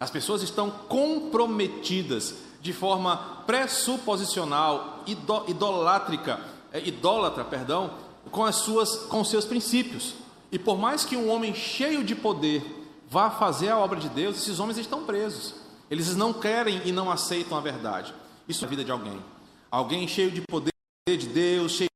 As 0.00 0.10
pessoas 0.10 0.42
estão 0.42 0.70
comprometidas 0.70 2.34
de 2.60 2.72
forma 2.72 3.16
pressuposicional, 3.46 5.02
idolátrica, 5.06 6.40
é, 6.72 6.86
idólatra, 6.86 7.44
perdão, 7.44 7.94
com 8.30 8.44
as 8.44 8.56
suas, 8.56 8.96
com 9.06 9.24
seus 9.24 9.44
princípios. 9.44 10.14
E 10.52 10.58
por 10.58 10.78
mais 10.78 11.04
que 11.04 11.16
um 11.16 11.30
homem 11.30 11.54
cheio 11.54 12.04
de 12.04 12.14
poder 12.14 12.62
vá 13.10 13.30
fazer 13.30 13.70
a 13.70 13.78
obra 13.78 13.98
de 13.98 14.08
Deus, 14.08 14.36
esses 14.36 14.60
homens 14.60 14.78
estão 14.78 15.04
presos. 15.04 15.54
Eles 15.90 16.14
não 16.14 16.32
querem 16.32 16.86
e 16.86 16.92
não 16.92 17.10
aceitam 17.10 17.56
a 17.56 17.60
verdade. 17.60 18.14
Isso 18.46 18.64
é 18.64 18.66
a 18.66 18.70
vida 18.70 18.84
de 18.84 18.92
alguém. 18.92 19.22
Alguém 19.70 20.06
cheio 20.06 20.30
de 20.30 20.42
poder 20.42 20.72
de 21.08 21.26
Deus, 21.26 21.72
cheio 21.72 21.88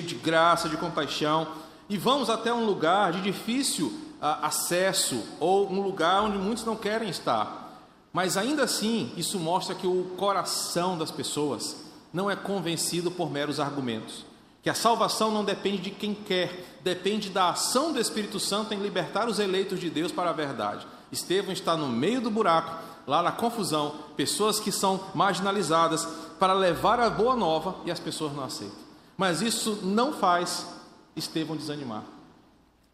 de 0.00 0.14
graça, 0.14 0.68
de 0.68 0.76
compaixão, 0.76 1.54
e 1.88 1.96
vamos 1.96 2.30
até 2.30 2.52
um 2.52 2.64
lugar 2.64 3.12
de 3.12 3.20
difícil 3.20 4.03
uh, 4.24 4.38
acesso 4.40 5.22
ou 5.38 5.70
um 5.70 5.82
lugar 5.82 6.22
onde 6.22 6.38
muitos 6.38 6.64
não 6.64 6.74
querem 6.74 7.10
estar. 7.10 7.78
Mas 8.10 8.38
ainda 8.38 8.62
assim, 8.62 9.12
isso 9.18 9.38
mostra 9.38 9.74
que 9.74 9.86
o 9.86 10.04
coração 10.16 10.96
das 10.96 11.10
pessoas 11.10 11.76
não 12.12 12.30
é 12.30 12.36
convencido 12.36 13.10
por 13.10 13.30
meros 13.30 13.60
argumentos. 13.60 14.24
Que 14.62 14.70
a 14.70 14.74
salvação 14.74 15.30
não 15.30 15.44
depende 15.44 15.82
de 15.82 15.90
quem 15.90 16.14
quer, 16.14 16.78
depende 16.82 17.28
da 17.28 17.50
ação 17.50 17.92
do 17.92 18.00
Espírito 18.00 18.40
Santo 18.40 18.72
em 18.72 18.78
libertar 18.78 19.28
os 19.28 19.38
eleitos 19.38 19.78
de 19.78 19.90
Deus 19.90 20.10
para 20.10 20.30
a 20.30 20.32
verdade. 20.32 20.86
Estevão 21.12 21.52
está 21.52 21.76
no 21.76 21.88
meio 21.88 22.20
do 22.20 22.30
buraco, 22.30 22.82
lá 23.06 23.22
na 23.22 23.30
confusão, 23.30 23.94
pessoas 24.16 24.58
que 24.58 24.72
são 24.72 25.08
marginalizadas, 25.14 26.08
para 26.40 26.54
levar 26.54 26.98
a 26.98 27.10
boa 27.10 27.36
nova 27.36 27.76
e 27.84 27.90
as 27.90 28.00
pessoas 28.00 28.32
não 28.32 28.44
aceitam. 28.44 28.78
Mas 29.18 29.42
isso 29.42 29.80
não 29.82 30.14
faz 30.14 30.66
Estevão 31.14 31.56
desanimar. 31.56 32.13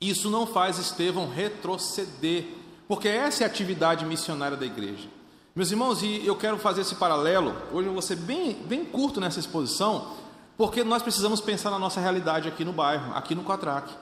Isso 0.00 0.30
não 0.30 0.46
faz 0.46 0.78
Estevão 0.78 1.28
retroceder, 1.28 2.46
porque 2.88 3.06
essa 3.06 3.42
é 3.42 3.46
a 3.46 3.50
atividade 3.50 4.06
missionária 4.06 4.56
da 4.56 4.64
igreja. 4.64 5.08
Meus 5.54 5.70
irmãos, 5.70 6.02
e 6.02 6.24
eu 6.24 6.34
quero 6.36 6.56
fazer 6.56 6.80
esse 6.80 6.94
paralelo, 6.94 7.54
hoje 7.70 7.88
eu 7.88 7.92
vou 7.92 8.00
ser 8.00 8.16
bem, 8.16 8.54
bem 8.64 8.82
curto 8.82 9.20
nessa 9.20 9.38
exposição, 9.38 10.12
porque 10.56 10.82
nós 10.82 11.02
precisamos 11.02 11.40
pensar 11.40 11.70
na 11.70 11.78
nossa 11.78 12.00
realidade 12.00 12.48
aqui 12.48 12.64
no 12.64 12.72
bairro, 12.72 13.14
aqui 13.14 13.34
no 13.34 13.44
Quatraque. 13.44 13.92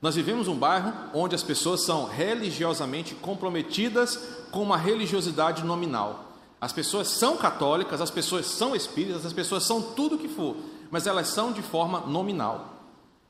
Nós 0.00 0.14
vivemos 0.14 0.46
um 0.46 0.56
bairro 0.56 0.92
onde 1.12 1.34
as 1.34 1.42
pessoas 1.42 1.84
são 1.84 2.06
religiosamente 2.06 3.16
comprometidas 3.16 4.20
com 4.52 4.62
uma 4.62 4.76
religiosidade 4.76 5.64
nominal. 5.64 6.26
As 6.60 6.72
pessoas 6.72 7.08
são 7.08 7.36
católicas, 7.36 8.00
as 8.00 8.10
pessoas 8.10 8.46
são 8.46 8.76
espíritas, 8.76 9.26
as 9.26 9.32
pessoas 9.32 9.64
são 9.64 9.82
tudo 9.82 10.14
o 10.14 10.18
que 10.18 10.28
for, 10.28 10.56
mas 10.92 11.08
elas 11.08 11.26
são 11.28 11.52
de 11.52 11.60
forma 11.60 12.00
nominal. 12.00 12.79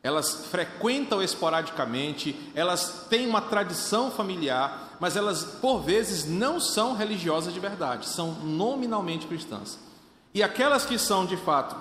Elas 0.02 0.46
frequentam 0.46 1.22
esporadicamente, 1.22 2.34
elas 2.54 3.06
têm 3.10 3.26
uma 3.26 3.42
tradição 3.42 4.10
familiar, 4.10 4.96
mas 4.98 5.14
elas, 5.14 5.44
por 5.44 5.80
vezes, 5.80 6.24
não 6.24 6.58
são 6.58 6.94
religiosas 6.94 7.52
de 7.52 7.60
verdade, 7.60 8.06
são 8.06 8.32
nominalmente 8.32 9.26
cristãs. 9.26 9.78
E 10.32 10.42
aquelas 10.42 10.86
que 10.86 10.98
são, 10.98 11.26
de 11.26 11.36
fato, 11.36 11.76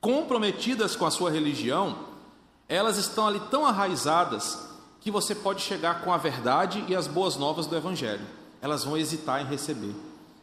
comprometidas 0.00 0.94
com 0.94 1.06
a 1.06 1.10
sua 1.10 1.30
religião, 1.30 1.96
elas 2.68 2.98
estão 2.98 3.26
ali 3.26 3.40
tão 3.50 3.64
arraizadas 3.64 4.68
que 5.00 5.10
você 5.10 5.34
pode 5.34 5.62
chegar 5.62 6.02
com 6.02 6.12
a 6.12 6.18
verdade 6.18 6.84
e 6.88 6.94
as 6.94 7.06
boas 7.06 7.36
novas 7.36 7.66
do 7.66 7.76
Evangelho. 7.76 8.26
Elas 8.60 8.84
vão 8.84 8.96
hesitar 8.96 9.40
em 9.40 9.46
receber. 9.46 9.94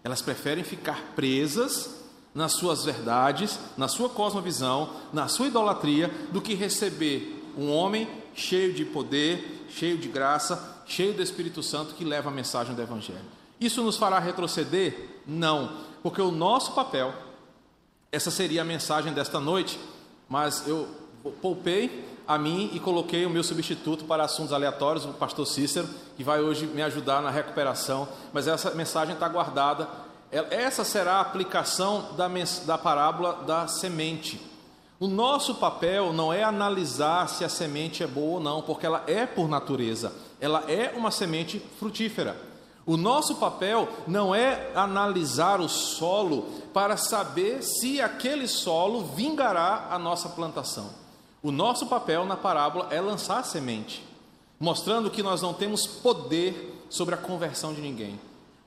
Elas 0.03 0.21
preferem 0.21 0.63
ficar 0.63 1.13
presas 1.15 2.00
nas 2.33 2.53
suas 2.53 2.85
verdades, 2.85 3.59
na 3.77 3.87
sua 3.87 4.09
cosmovisão, 4.09 4.89
na 5.11 5.27
sua 5.27 5.47
idolatria, 5.47 6.09
do 6.31 6.41
que 6.41 6.53
receber 6.53 7.51
um 7.57 7.71
homem 7.71 8.07
cheio 8.33 8.73
de 8.73 8.85
poder, 8.85 9.67
cheio 9.69 9.97
de 9.97 10.07
graça, 10.07 10.83
cheio 10.85 11.13
do 11.13 11.21
Espírito 11.21 11.61
Santo 11.61 11.93
que 11.95 12.03
leva 12.03 12.29
a 12.29 12.33
mensagem 12.33 12.73
do 12.73 12.81
Evangelho. 12.81 13.19
Isso 13.59 13.83
nos 13.83 13.97
fará 13.97 14.19
retroceder? 14.19 15.21
Não, 15.27 15.77
porque 16.01 16.21
o 16.21 16.31
nosso 16.31 16.73
papel, 16.73 17.13
essa 18.11 18.31
seria 18.31 18.61
a 18.61 18.65
mensagem 18.65 19.13
desta 19.13 19.39
noite, 19.39 19.79
mas 20.27 20.67
eu 20.67 20.87
poupei 21.41 22.05
a 22.27 22.37
mim 22.37 22.71
e 22.73 22.79
coloquei 22.79 23.25
o 23.25 23.29
meu 23.29 23.43
substituto 23.43 24.05
para 24.05 24.23
assuntos 24.23 24.53
aleatórios, 24.53 25.05
o 25.05 25.09
pastor 25.09 25.45
Cícero, 25.45 25.87
que 26.15 26.23
vai 26.23 26.41
hoje 26.41 26.65
me 26.65 26.81
ajudar 26.81 27.21
na 27.21 27.29
recuperação, 27.29 28.07
mas 28.31 28.47
essa 28.47 28.71
mensagem 28.71 29.13
está 29.13 29.27
guardada 29.27 29.87
Essa 30.31 30.85
será 30.85 31.15
a 31.15 31.21
aplicação 31.21 32.13
da, 32.15 32.29
da 32.65 32.77
parábola 32.77 33.43
da 33.45 33.67
semente. 33.67 34.39
O 34.97 35.07
nosso 35.07 35.55
papel 35.55 36.13
não 36.13 36.31
é 36.31 36.41
analisar 36.41 37.27
se 37.27 37.43
a 37.43 37.49
semente 37.49 38.01
é 38.01 38.07
boa 38.07 38.35
ou 38.35 38.39
não, 38.39 38.61
porque 38.61 38.85
ela 38.85 39.03
é 39.07 39.25
por 39.25 39.49
natureza, 39.49 40.13
ela 40.39 40.63
é 40.71 40.93
uma 40.95 41.11
semente 41.11 41.59
frutífera. 41.77 42.37
O 42.85 42.95
nosso 42.95 43.35
papel 43.35 43.89
não 44.07 44.33
é 44.33 44.71
analisar 44.73 45.59
o 45.59 45.67
solo 45.67 46.43
para 46.73 46.95
saber 46.95 47.61
se 47.61 47.99
aquele 47.99 48.47
solo 48.47 49.03
vingará 49.03 49.89
a 49.91 49.99
nossa 49.99 50.29
plantação. 50.29 50.89
O 51.43 51.51
nosso 51.51 51.87
papel 51.87 52.25
na 52.25 52.37
parábola 52.37 52.87
é 52.89 53.01
lançar 53.01 53.39
a 53.39 53.43
semente, 53.43 54.03
mostrando 54.59 55.11
que 55.11 55.21
nós 55.21 55.41
não 55.41 55.53
temos 55.53 55.85
poder 55.85 56.85
sobre 56.89 57.15
a 57.15 57.17
conversão 57.17 57.73
de 57.73 57.81
ninguém 57.81 58.19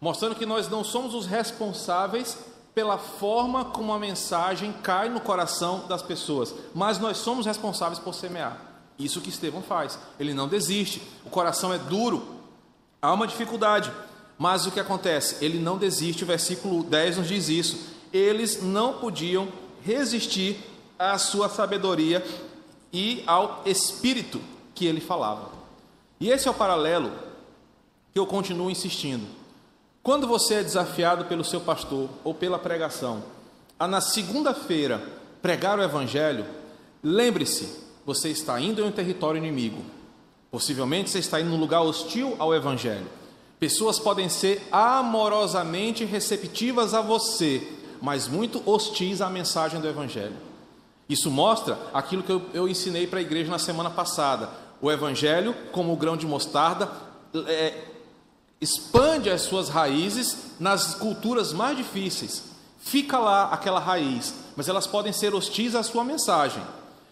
mostrando 0.04 0.34
que 0.34 0.44
nós 0.44 0.68
não 0.68 0.84
somos 0.84 1.14
os 1.14 1.24
responsáveis 1.24 2.36
pela 2.74 2.98
forma 2.98 3.64
como 3.64 3.90
a 3.90 3.98
mensagem 3.98 4.70
cai 4.82 5.08
no 5.08 5.18
coração 5.18 5.86
das 5.88 6.02
pessoas, 6.02 6.54
mas 6.74 6.98
nós 6.98 7.16
somos 7.16 7.46
responsáveis 7.46 7.98
por 7.98 8.14
semear. 8.14 8.60
Isso 8.98 9.22
que 9.22 9.30
Estevão 9.30 9.62
faz. 9.62 9.98
Ele 10.20 10.34
não 10.34 10.46
desiste. 10.46 11.00
O 11.24 11.30
coração 11.30 11.72
é 11.72 11.78
duro, 11.78 12.22
há 13.00 13.14
uma 13.14 13.26
dificuldade, 13.26 13.90
mas 14.36 14.66
o 14.66 14.70
que 14.70 14.78
acontece? 14.78 15.42
Ele 15.42 15.58
não 15.58 15.78
desiste. 15.78 16.22
O 16.22 16.26
versículo 16.26 16.84
10 16.84 17.16
nos 17.16 17.28
diz 17.28 17.48
isso. 17.48 17.94
Eles 18.12 18.62
não 18.62 18.98
podiam 18.98 19.48
resistir 19.82 20.58
à 20.98 21.16
sua 21.16 21.48
sabedoria 21.48 22.22
e 22.92 23.24
ao 23.26 23.62
espírito 23.64 24.38
que 24.74 24.84
ele 24.84 25.00
falava. 25.00 25.50
E 26.20 26.30
esse 26.30 26.46
é 26.46 26.50
o 26.50 26.54
paralelo 26.54 27.10
que 28.12 28.18
eu 28.18 28.26
continuo 28.26 28.70
insistindo. 28.70 29.43
Quando 30.04 30.26
você 30.26 30.56
é 30.56 30.62
desafiado 30.62 31.24
pelo 31.24 31.42
seu 31.42 31.62
pastor 31.62 32.10
ou 32.22 32.34
pela 32.34 32.58
pregação 32.58 33.22
a 33.78 33.88
na 33.88 34.02
segunda-feira 34.02 35.02
pregar 35.40 35.78
o 35.78 35.82
evangelho, 35.82 36.44
lembre-se, 37.02 37.82
você 38.04 38.28
está 38.28 38.60
indo 38.60 38.82
em 38.82 38.84
um 38.84 38.92
território 38.92 39.38
inimigo. 39.38 39.82
Possivelmente 40.50 41.08
você 41.08 41.20
está 41.20 41.40
indo 41.40 41.48
num 41.48 41.58
lugar 41.58 41.80
hostil 41.80 42.36
ao 42.38 42.54
evangelho. 42.54 43.06
Pessoas 43.58 43.98
podem 43.98 44.28
ser 44.28 44.68
amorosamente 44.70 46.04
receptivas 46.04 46.92
a 46.92 47.00
você, 47.00 47.66
mas 48.02 48.28
muito 48.28 48.62
hostis 48.66 49.22
à 49.22 49.30
mensagem 49.30 49.80
do 49.80 49.88
evangelho. 49.88 50.36
Isso 51.08 51.30
mostra 51.30 51.78
aquilo 51.94 52.22
que 52.22 52.30
eu, 52.30 52.42
eu 52.52 52.68
ensinei 52.68 53.06
para 53.06 53.20
a 53.20 53.22
igreja 53.22 53.50
na 53.50 53.58
semana 53.58 53.88
passada. 53.88 54.50
O 54.82 54.92
evangelho, 54.92 55.54
como 55.72 55.94
o 55.94 55.96
grão 55.96 56.14
de 56.14 56.26
mostarda, 56.26 56.90
é, 57.46 57.93
expande 58.64 59.30
as 59.30 59.42
suas 59.42 59.68
raízes 59.68 60.36
nas 60.58 60.94
culturas 60.94 61.52
mais 61.52 61.76
difíceis. 61.76 62.42
Fica 62.78 63.18
lá 63.18 63.50
aquela 63.52 63.78
raiz, 63.78 64.34
mas 64.56 64.68
elas 64.68 64.86
podem 64.86 65.12
ser 65.12 65.34
hostis 65.34 65.74
à 65.74 65.82
sua 65.82 66.02
mensagem. 66.02 66.62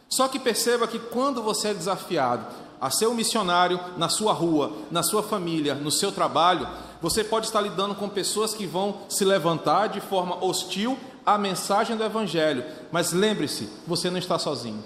Só 0.08 0.28
que 0.28 0.38
perceba 0.38 0.88
que 0.88 0.98
quando 0.98 1.42
você 1.42 1.68
é 1.68 1.74
desafiado 1.74 2.46
a 2.80 2.90
ser 2.90 3.06
um 3.06 3.14
missionário 3.14 3.78
na 3.96 4.08
sua 4.08 4.32
rua, 4.32 4.72
na 4.90 5.02
sua 5.02 5.22
família, 5.22 5.74
no 5.74 5.90
seu 5.90 6.10
trabalho, 6.10 6.68
você 7.00 7.22
pode 7.22 7.46
estar 7.46 7.60
lidando 7.60 7.94
com 7.94 8.08
pessoas 8.08 8.54
que 8.54 8.66
vão 8.66 8.98
se 9.08 9.24
levantar 9.24 9.88
de 9.88 10.00
forma 10.00 10.42
hostil 10.44 10.98
à 11.24 11.38
mensagem 11.38 11.96
do 11.96 12.04
Evangelho. 12.04 12.64
Mas 12.90 13.12
lembre-se, 13.12 13.68
você 13.86 14.10
não 14.10 14.18
está 14.18 14.38
sozinho. 14.38 14.82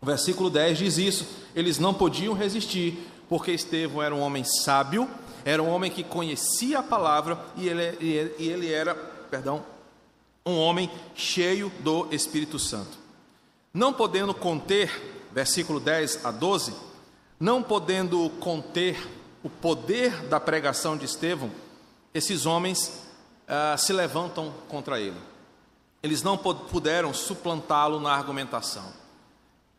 O 0.00 0.06
versículo 0.06 0.50
10 0.50 0.78
diz 0.78 0.98
isso: 0.98 1.26
eles 1.54 1.78
não 1.78 1.94
podiam 1.94 2.34
resistir, 2.34 2.98
porque 3.28 3.52
Estevão 3.52 4.02
era 4.02 4.14
um 4.14 4.20
homem 4.20 4.44
sábio 4.44 5.08
era 5.44 5.62
um 5.62 5.68
homem 5.68 5.90
que 5.90 6.02
conhecia 6.02 6.78
a 6.78 6.82
palavra 6.82 7.38
e 7.56 7.68
ele, 7.68 8.34
e 8.38 8.48
ele 8.48 8.72
era, 8.72 8.94
perdão, 8.94 9.64
um 10.44 10.58
homem 10.58 10.90
cheio 11.14 11.70
do 11.80 12.08
Espírito 12.10 12.58
Santo. 12.58 12.98
Não 13.72 13.92
podendo 13.92 14.32
conter, 14.32 15.28
versículo 15.32 15.78
10 15.78 16.24
a 16.24 16.30
12, 16.30 16.74
não 17.38 17.62
podendo 17.62 18.30
conter 18.40 18.96
o 19.42 19.50
poder 19.50 20.22
da 20.28 20.40
pregação 20.40 20.96
de 20.96 21.04
Estevão, 21.04 21.50
esses 22.14 22.46
homens 22.46 23.02
ah, 23.46 23.76
se 23.76 23.92
levantam 23.92 24.54
contra 24.68 25.00
ele. 25.00 25.18
Eles 26.02 26.22
não 26.22 26.36
puderam 26.36 27.12
suplantá-lo 27.12 28.00
na 28.00 28.12
argumentação. 28.12 28.92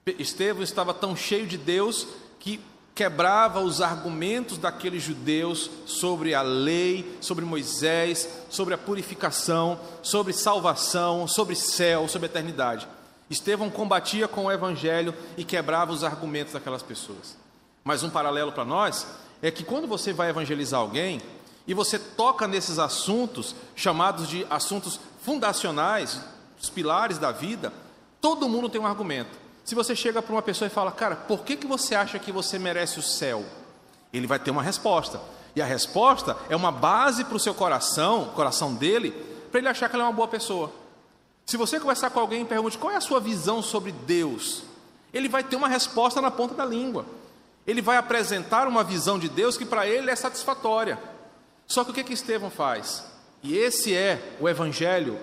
Estevão 0.06 0.64
estava 0.64 0.94
tão 0.94 1.16
cheio 1.16 1.48
de 1.48 1.58
Deus 1.58 2.08
que 2.40 2.60
quebrava 2.96 3.60
os 3.60 3.82
argumentos 3.82 4.58
daqueles 4.58 5.04
judeus 5.04 5.70
sobre 5.86 6.34
a 6.34 6.42
lei, 6.42 7.18
sobre 7.20 7.44
Moisés, 7.44 8.30
sobre 8.50 8.74
a 8.74 8.78
purificação, 8.78 9.78
sobre 10.02 10.32
salvação, 10.32 11.28
sobre 11.28 11.58
céu, 11.58 12.08
sobre 12.08 12.28
eternidade. 12.28 12.88
Estevão 13.30 13.70
combatia 13.70 14.30
com 14.30 14.46
o 14.46 14.52
evangelho 14.52 15.14
e 15.36 15.44
quebrava 15.44 15.92
os 15.92 16.06
argumentos 16.06 16.54
daquelas 16.54 16.82
pessoas. 16.82 17.36
Mas 17.84 18.02
um 18.02 18.10
paralelo 18.10 18.54
para 18.54 18.64
nós 18.64 19.06
é 19.42 19.52
que 19.52 19.66
quando 19.66 19.88
você 19.88 20.14
vai 20.14 20.30
evangelizar 20.30 20.80
alguém 20.80 21.22
e 21.68 21.74
você 21.74 22.00
toca 22.00 22.48
nesses 22.48 22.80
assuntos 22.80 23.56
chamados 23.76 24.30
de 24.30 24.48
assuntos 24.50 25.02
fundacionais, 25.22 26.22
os 26.62 26.70
pilares 26.70 27.18
da 27.18 27.34
vida, 27.34 27.74
todo 28.22 28.48
mundo 28.48 28.70
tem 28.70 28.80
um 28.80 28.88
argumento. 28.88 29.45
Se 29.66 29.74
você 29.74 29.96
chega 29.96 30.22
para 30.22 30.32
uma 30.32 30.44
pessoa 30.44 30.68
e 30.68 30.72
fala, 30.72 30.92
cara, 30.92 31.16
por 31.16 31.44
que, 31.44 31.58
que 31.58 31.66
você 31.66 31.96
acha 31.96 32.20
que 32.20 32.32
você 32.32 32.60
merece 32.60 33.00
o 33.00 33.02
céu? 33.04 33.44
Ele 34.14 34.28
vai 34.28 34.38
ter 34.38 34.52
uma 34.52 34.62
resposta. 34.62 35.20
E 35.56 35.62
a 35.62 35.66
resposta 35.66 36.38
é 36.50 36.56
uma 36.56 36.72
base 36.72 37.26
para 37.26 37.36
o 37.36 37.40
seu 37.40 37.54
coração, 37.54 38.26
coração 38.36 38.76
dele, 38.76 39.10
para 39.50 39.60
ele 39.60 39.68
achar 39.68 39.90
que 39.90 39.96
ele 39.96 40.04
é 40.04 40.06
uma 40.06 40.14
boa 40.14 40.28
pessoa. 40.28 40.72
Se 41.48 41.58
você 41.58 41.80
conversar 41.80 42.12
com 42.12 42.20
alguém 42.20 42.44
e 42.44 42.46
pergunte 42.46 42.78
qual 42.78 42.94
é 42.94 42.96
a 42.96 43.02
sua 43.02 43.20
visão 43.20 43.64
sobre 43.64 43.92
Deus, 43.92 44.62
ele 45.12 45.28
vai 45.28 45.44
ter 45.44 45.56
uma 45.56 45.68
resposta 45.68 46.22
na 46.22 46.30
ponta 46.30 46.54
da 46.54 46.64
língua. 46.64 47.04
Ele 47.66 47.82
vai 47.82 47.98
apresentar 47.98 48.68
uma 48.68 48.84
visão 48.84 49.18
de 49.18 49.28
Deus 49.28 49.58
que 49.58 49.66
para 49.66 49.88
ele 49.88 50.12
é 50.12 50.16
satisfatória. 50.16 51.00
Só 51.66 51.84
que 51.84 51.90
o 51.90 51.94
que, 51.94 52.04
que 52.04 52.14
Estevão 52.14 52.52
faz? 52.52 53.04
E 53.42 53.58
esse 53.58 53.96
é 53.96 54.38
o 54.40 54.48
Evangelho, 54.48 55.20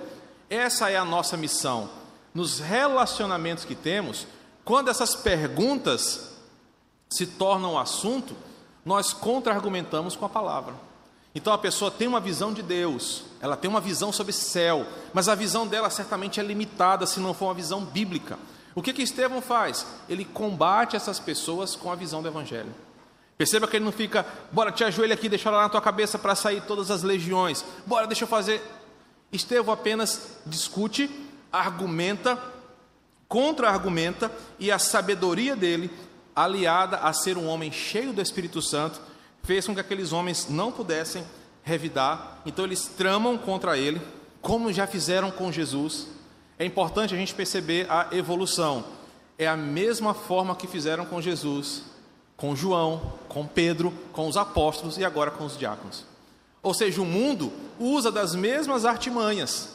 essa 0.50 0.90
é 0.90 0.96
a 0.96 1.04
nossa 1.04 1.36
missão 1.36 2.01
nos 2.34 2.58
relacionamentos 2.58 3.64
que 3.64 3.74
temos, 3.74 4.26
quando 4.64 4.88
essas 4.88 5.14
perguntas 5.14 6.32
se 7.10 7.26
tornam 7.26 7.78
assunto, 7.78 8.34
nós 8.84 9.12
contra-argumentamos 9.12 10.16
com 10.16 10.24
a 10.24 10.28
palavra. 10.28 10.74
Então 11.34 11.52
a 11.52 11.58
pessoa 11.58 11.90
tem 11.90 12.08
uma 12.08 12.20
visão 12.20 12.52
de 12.52 12.62
Deus, 12.62 13.24
ela 13.40 13.56
tem 13.56 13.70
uma 13.70 13.80
visão 13.80 14.12
sobre 14.12 14.32
céu, 14.32 14.86
mas 15.14 15.28
a 15.28 15.34
visão 15.34 15.66
dela 15.66 15.88
certamente 15.88 16.38
é 16.38 16.42
limitada 16.42 17.06
se 17.06 17.20
não 17.20 17.32
for 17.32 17.46
uma 17.46 17.54
visão 17.54 17.84
bíblica. 17.84 18.38
O 18.74 18.82
que 18.82 18.92
que 18.92 19.02
Estevão 19.02 19.40
faz? 19.40 19.86
Ele 20.08 20.24
combate 20.24 20.96
essas 20.96 21.18
pessoas 21.18 21.74
com 21.76 21.90
a 21.90 21.94
visão 21.94 22.22
do 22.22 22.28
Evangelho. 22.28 22.74
Perceba 23.36 23.66
que 23.66 23.76
ele 23.76 23.84
não 23.84 23.92
fica, 23.92 24.26
bora, 24.52 24.70
te 24.70 24.84
ajoelha 24.84 25.14
aqui, 25.14 25.28
deixa 25.28 25.50
lá 25.50 25.62
na 25.62 25.68
tua 25.68 25.80
cabeça 25.80 26.18
para 26.18 26.34
sair 26.34 26.62
todas 26.62 26.90
as 26.90 27.02
legiões, 27.02 27.64
bora, 27.86 28.06
deixa 28.06 28.24
eu 28.24 28.28
fazer. 28.28 28.62
Estevão 29.32 29.72
apenas 29.72 30.38
discute 30.46 31.10
argumenta, 31.52 32.42
contra-argumenta, 33.28 34.32
e 34.58 34.70
a 34.70 34.78
sabedoria 34.78 35.54
dele, 35.54 35.90
aliada 36.34 36.96
a 36.98 37.12
ser 37.12 37.36
um 37.36 37.46
homem 37.46 37.70
cheio 37.70 38.12
do 38.12 38.22
Espírito 38.22 38.62
Santo, 38.62 39.00
fez 39.42 39.66
com 39.66 39.74
que 39.74 39.80
aqueles 39.80 40.12
homens 40.12 40.48
não 40.48 40.72
pudessem 40.72 41.24
revidar, 41.62 42.38
então 42.44 42.64
eles 42.64 42.86
tramam 42.96 43.36
contra 43.38 43.76
ele, 43.76 44.00
como 44.40 44.72
já 44.72 44.86
fizeram 44.86 45.30
com 45.30 45.52
Jesus. 45.52 46.08
É 46.58 46.64
importante 46.64 47.14
a 47.14 47.16
gente 47.16 47.34
perceber 47.34 47.86
a 47.90 48.08
evolução. 48.12 48.84
É 49.38 49.46
a 49.46 49.56
mesma 49.56 50.14
forma 50.14 50.56
que 50.56 50.66
fizeram 50.66 51.04
com 51.06 51.20
Jesus, 51.20 51.82
com 52.36 52.54
João, 52.56 53.14
com 53.28 53.46
Pedro, 53.46 53.92
com 54.12 54.28
os 54.28 54.36
apóstolos 54.36 54.98
e 54.98 55.04
agora 55.04 55.30
com 55.30 55.44
os 55.44 55.56
diáconos. 55.56 56.04
Ou 56.62 56.74
seja, 56.74 57.00
o 57.00 57.06
mundo 57.06 57.52
usa 57.78 58.10
das 58.10 58.34
mesmas 58.34 58.84
artimanhas 58.84 59.71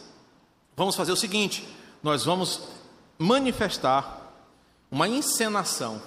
Vamos 0.77 0.95
fazer 0.95 1.11
o 1.11 1.17
seguinte: 1.17 1.67
nós 2.03 2.23
vamos 2.23 2.61
manifestar 3.17 4.31
uma 4.91 5.09
encenação. 5.09 5.99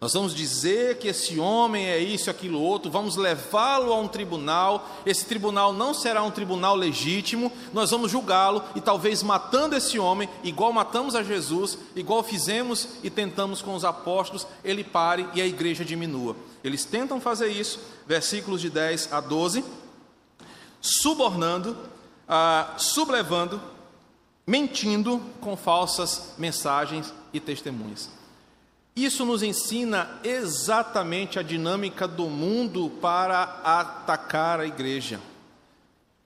Nós 0.00 0.14
vamos 0.14 0.34
dizer 0.34 0.98
que 0.98 1.06
esse 1.06 1.38
homem 1.38 1.86
é 1.86 1.96
isso, 1.96 2.28
aquilo 2.28 2.60
outro, 2.60 2.90
vamos 2.90 3.14
levá-lo 3.14 3.92
a 3.92 4.00
um 4.00 4.08
tribunal. 4.08 4.88
Esse 5.06 5.24
tribunal 5.24 5.72
não 5.72 5.94
será 5.94 6.24
um 6.24 6.30
tribunal 6.30 6.74
legítimo. 6.74 7.52
Nós 7.72 7.92
vamos 7.92 8.10
julgá-lo 8.10 8.64
e 8.74 8.80
talvez 8.80 9.22
matando 9.22 9.76
esse 9.76 10.00
homem, 10.00 10.28
igual 10.42 10.72
matamos 10.72 11.14
a 11.14 11.22
Jesus, 11.22 11.78
igual 11.94 12.22
fizemos 12.24 12.88
e 13.02 13.10
tentamos 13.10 13.62
com 13.62 13.76
os 13.76 13.84
apóstolos, 13.84 14.44
ele 14.64 14.82
pare 14.82 15.28
e 15.34 15.42
a 15.42 15.46
igreja 15.46 15.84
diminua. 15.84 16.34
Eles 16.64 16.84
tentam 16.84 17.20
fazer 17.20 17.48
isso, 17.48 17.78
versículos 18.04 18.60
de 18.60 18.70
10 18.70 19.12
a 19.12 19.20
12, 19.20 19.64
subornando, 20.80 21.76
ah, 22.28 22.74
sublevando 22.76 23.60
mentindo 24.46 25.20
com 25.40 25.56
falsas 25.56 26.34
mensagens 26.38 27.12
e 27.32 27.40
testemunhas. 27.40 28.10
Isso 28.94 29.24
nos 29.24 29.42
ensina 29.42 30.20
exatamente 30.22 31.38
a 31.38 31.42
dinâmica 31.42 32.06
do 32.06 32.28
mundo 32.28 32.90
para 33.00 33.42
atacar 33.64 34.60
a 34.60 34.66
igreja. 34.66 35.20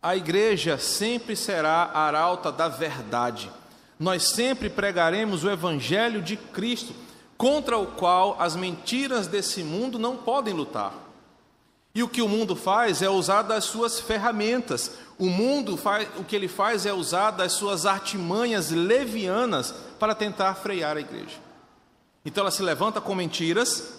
a 0.03 0.15
igreja 0.15 0.79
sempre 0.79 1.35
será 1.35 1.91
arauta 1.93 2.53
da 2.53 2.69
verdade. 2.69 3.51
Nós 3.99 4.29
sempre 4.29 4.69
pregaremos 4.71 5.43
o 5.43 5.51
evangelho 5.51 6.23
de 6.23 6.37
Cristo, 6.37 6.95
contra 7.37 7.77
o 7.77 7.87
qual 7.87 8.37
as 8.39 8.55
mentiras 8.55 9.27
desse 9.27 9.65
mundo 9.65 9.99
não 9.99 10.17
podem 10.17 10.55
lutar. 10.55 10.93
E 11.95 12.03
o 12.03 12.09
que 12.09 12.23
o 12.23 12.29
mundo 12.29 12.55
faz 12.55 13.03
é 13.03 13.09
usar 13.09 13.43
das 13.43 13.65
suas 13.65 13.99
ferramentas. 13.99 14.93
O 15.19 15.31
mundo 15.31 15.77
faz, 15.77 16.09
o 16.19 16.25
que 16.25 16.37
ele 16.37 16.49
faz 16.49 16.85
é 16.85 16.93
usar 16.93 17.31
das 17.31 17.53
suas 17.53 17.87
artimanhas 17.87 18.71
levianas 18.71 19.75
para 19.99 20.15
tentar 20.15 20.55
frear 20.55 20.97
a 20.97 21.01
igreja. 21.01 21.39
Então 22.25 22.43
ela 22.43 22.51
se 22.51 22.63
levanta 22.63 23.01
com 23.01 23.15
mentiras. 23.15 23.95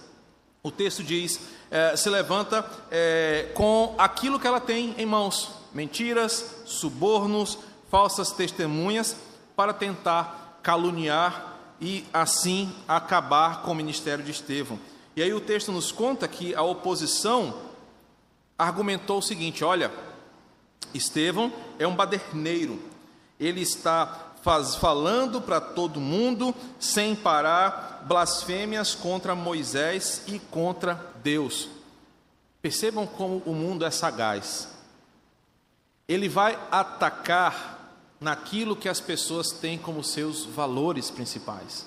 O 0.62 0.70
texto 0.70 1.04
diz: 1.04 1.40
é, 1.72 1.96
se 1.96 2.10
levanta 2.10 2.66
é, 2.92 3.50
com 3.56 3.96
aquilo 3.98 4.40
que 4.40 4.46
ela 4.46 4.60
tem 4.60 4.94
em 4.98 5.06
mãos 5.06 5.50
mentiras, 5.74 6.64
subornos, 6.66 7.58
falsas 7.90 8.32
testemunhas, 8.32 9.16
para 9.56 9.74
tentar 9.74 10.60
caluniar 10.62 11.56
e 11.80 12.06
assim 12.12 12.74
acabar 12.88 13.62
com 13.62 13.72
o 13.72 13.76
ministério 13.76 14.24
de 14.24 14.32
Estevão. 14.32 14.80
E 15.16 15.24
aí 15.24 15.34
o 15.34 15.40
texto 15.40 15.72
nos 15.72 15.92
conta 15.92 16.28
que 16.28 16.54
a 16.54 16.62
oposição 16.62 17.56
argumentou 18.58 19.20
o 19.20 19.24
seguinte: 19.24 19.64
olha, 19.64 19.92
Estevão 20.93 21.52
é 21.78 21.88
um 21.88 21.95
baderneiro, 21.95 22.80
ele 23.39 23.62
está 23.62 24.34
faz, 24.41 24.76
falando 24.76 25.41
para 25.41 25.60
todo 25.60 26.00
mundo, 26.00 26.56
sem 26.80 27.15
parar, 27.15 28.04
blasfêmias 28.08 28.95
contra 28.95 29.36
Moisés 29.36 30.23
e 30.28 30.39
contra 30.39 31.13
Deus. 31.21 31.69
Percebam 32.62 33.06
como 33.06 33.41
o 33.45 33.54
mundo 33.54 33.86
é 33.86 33.91
sagaz 33.91 34.78
ele 36.08 36.30
vai 36.30 36.58
atacar 36.71 37.76
naquilo 38.19 38.76
que 38.76 38.88
as 38.88 39.02
pessoas 39.02 39.52
têm 39.52 39.78
como 39.78 40.04
seus 40.04 40.45
valores 40.45 41.12
principais. 41.12 41.86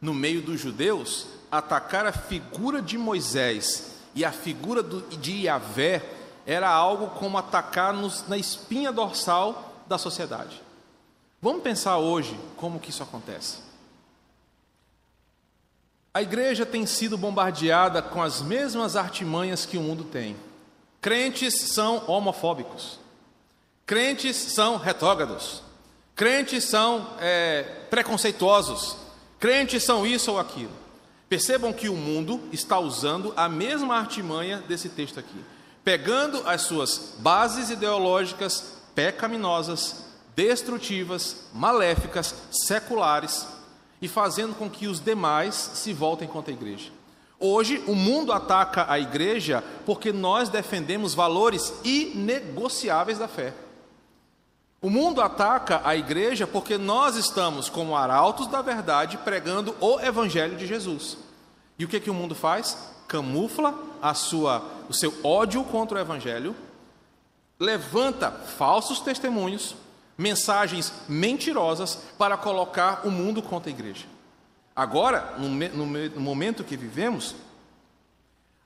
No 0.00 0.12
meio 0.12 0.42
dos 0.42 0.60
judeus, 0.60 1.26
atacar 1.50 2.04
a 2.04 2.12
figura 2.12 2.82
de 2.82 2.98
Moisés 2.98 3.94
e 4.14 4.24
a 4.24 4.30
figura 4.30 4.82
do, 4.82 5.00
de 5.16 5.46
Yahvé 5.46 6.02
era 6.46 6.68
algo 6.68 7.08
como 7.18 7.38
atacar-nos 7.38 8.28
na 8.28 8.36
espinha 8.36 8.92
dorsal 8.92 9.74
da 9.86 9.98
sociedade. 9.98 10.62
Vamos 11.40 11.62
pensar 11.62 11.98
hoje 11.98 12.38
como 12.56 12.80
que 12.80 12.90
isso 12.90 13.02
acontece. 13.02 13.58
A 16.12 16.22
igreja 16.22 16.64
tem 16.64 16.86
sido 16.86 17.18
bombardeada 17.18 18.00
com 18.00 18.22
as 18.22 18.40
mesmas 18.40 18.96
artimanhas 18.96 19.66
que 19.66 19.76
o 19.76 19.82
mundo 19.82 20.04
tem. 20.04 20.36
Crentes 21.00 21.54
são 21.54 22.04
homofóbicos. 22.06 22.98
Crentes 23.86 24.36
são 24.36 24.78
retrógrados, 24.78 25.62
crentes 26.16 26.64
são 26.64 27.06
é, 27.20 27.64
preconceituosos, 27.90 28.96
crentes 29.38 29.82
são 29.82 30.06
isso 30.06 30.32
ou 30.32 30.38
aquilo. 30.38 30.72
Percebam 31.28 31.70
que 31.70 31.90
o 31.90 31.94
mundo 31.94 32.40
está 32.50 32.78
usando 32.78 33.34
a 33.36 33.46
mesma 33.46 33.96
artimanha 33.96 34.62
desse 34.66 34.88
texto 34.88 35.20
aqui, 35.20 35.38
pegando 35.84 36.42
as 36.48 36.62
suas 36.62 37.12
bases 37.18 37.70
ideológicas 37.70 38.72
pecaminosas, 38.94 40.04
destrutivas, 40.34 41.48
maléficas, 41.52 42.34
seculares 42.50 43.46
e 44.00 44.08
fazendo 44.08 44.54
com 44.54 44.70
que 44.70 44.86
os 44.86 45.00
demais 45.00 45.54
se 45.54 45.92
voltem 45.92 46.28
contra 46.28 46.52
a 46.52 46.56
igreja. 46.56 46.90
Hoje, 47.38 47.82
o 47.86 47.94
mundo 47.94 48.32
ataca 48.32 48.86
a 48.88 48.98
igreja 48.98 49.62
porque 49.84 50.12
nós 50.12 50.48
defendemos 50.48 51.14
valores 51.14 51.74
inegociáveis 51.84 53.18
da 53.18 53.28
fé. 53.28 53.52
O 54.80 54.88
mundo 54.88 55.20
ataca 55.20 55.80
a 55.84 55.96
igreja 55.96 56.46
porque 56.46 56.78
nós 56.78 57.16
estamos, 57.16 57.68
como 57.68 57.96
arautos 57.96 58.46
da 58.46 58.62
verdade, 58.62 59.18
pregando 59.18 59.74
o 59.80 59.98
evangelho 60.00 60.56
de 60.56 60.66
Jesus. 60.66 61.18
E 61.78 61.84
o 61.84 61.88
que, 61.88 62.00
que 62.00 62.10
o 62.10 62.14
mundo 62.14 62.34
faz? 62.34 62.76
Camufla 63.08 63.74
a 64.00 64.14
sua, 64.14 64.62
o 64.88 64.94
seu 64.94 65.14
ódio 65.22 65.64
contra 65.64 65.98
o 65.98 66.00
evangelho, 66.00 66.54
levanta 67.58 68.30
falsos 68.30 69.00
testemunhos, 69.00 69.74
mensagens 70.16 70.92
mentirosas 71.08 71.98
para 72.18 72.36
colocar 72.36 73.06
o 73.06 73.10
mundo 73.10 73.42
contra 73.42 73.70
a 73.70 73.74
igreja. 73.74 74.06
Agora, 74.74 75.34
no, 75.38 75.48
no, 75.48 75.86
no 75.86 76.20
momento 76.20 76.64
que 76.64 76.76
vivemos, 76.76 77.34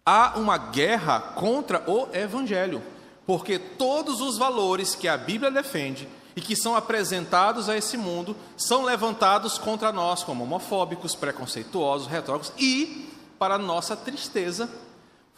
há 0.04 0.38
uma 0.38 0.56
guerra 0.56 1.20
contra 1.20 1.82
o 1.90 2.08
evangelho 2.14 2.82
porque 3.28 3.58
todos 3.58 4.22
os 4.22 4.38
valores 4.38 4.94
que 4.94 5.06
a 5.06 5.14
Bíblia 5.14 5.50
defende 5.50 6.08
e 6.34 6.40
que 6.40 6.56
são 6.56 6.74
apresentados 6.74 7.68
a 7.68 7.76
esse 7.76 7.94
mundo 7.94 8.34
são 8.56 8.84
levantados 8.84 9.58
contra 9.58 9.92
nós 9.92 10.24
como 10.24 10.44
homofóbicos, 10.44 11.14
preconceituosos, 11.14 12.06
retrógrados 12.06 12.54
e, 12.56 13.12
para 13.38 13.58
nossa 13.58 13.94
tristeza, 13.94 14.66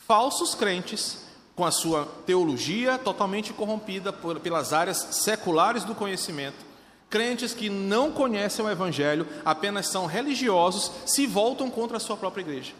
falsos 0.06 0.54
crentes 0.54 1.18
com 1.54 1.64
a 1.64 1.70
sua 1.70 2.06
teologia 2.24 2.98
totalmente 2.98 3.52
corrompida 3.52 4.12
por, 4.12 4.40
pelas 4.40 4.72
áreas 4.72 4.96
seculares 5.10 5.84
do 5.84 5.94
conhecimento, 5.94 6.64
crentes 7.08 7.52
que 7.52 7.68
não 7.68 8.10
conhecem 8.12 8.64
o 8.64 8.70
evangelho, 8.70 9.26
apenas 9.44 9.88
são 9.88 10.06
religiosos, 10.06 10.90
se 11.06 11.26
voltam 11.26 11.70
contra 11.70 11.96
a 11.96 12.00
sua 12.00 12.16
própria 12.16 12.42
igreja. 12.42 12.72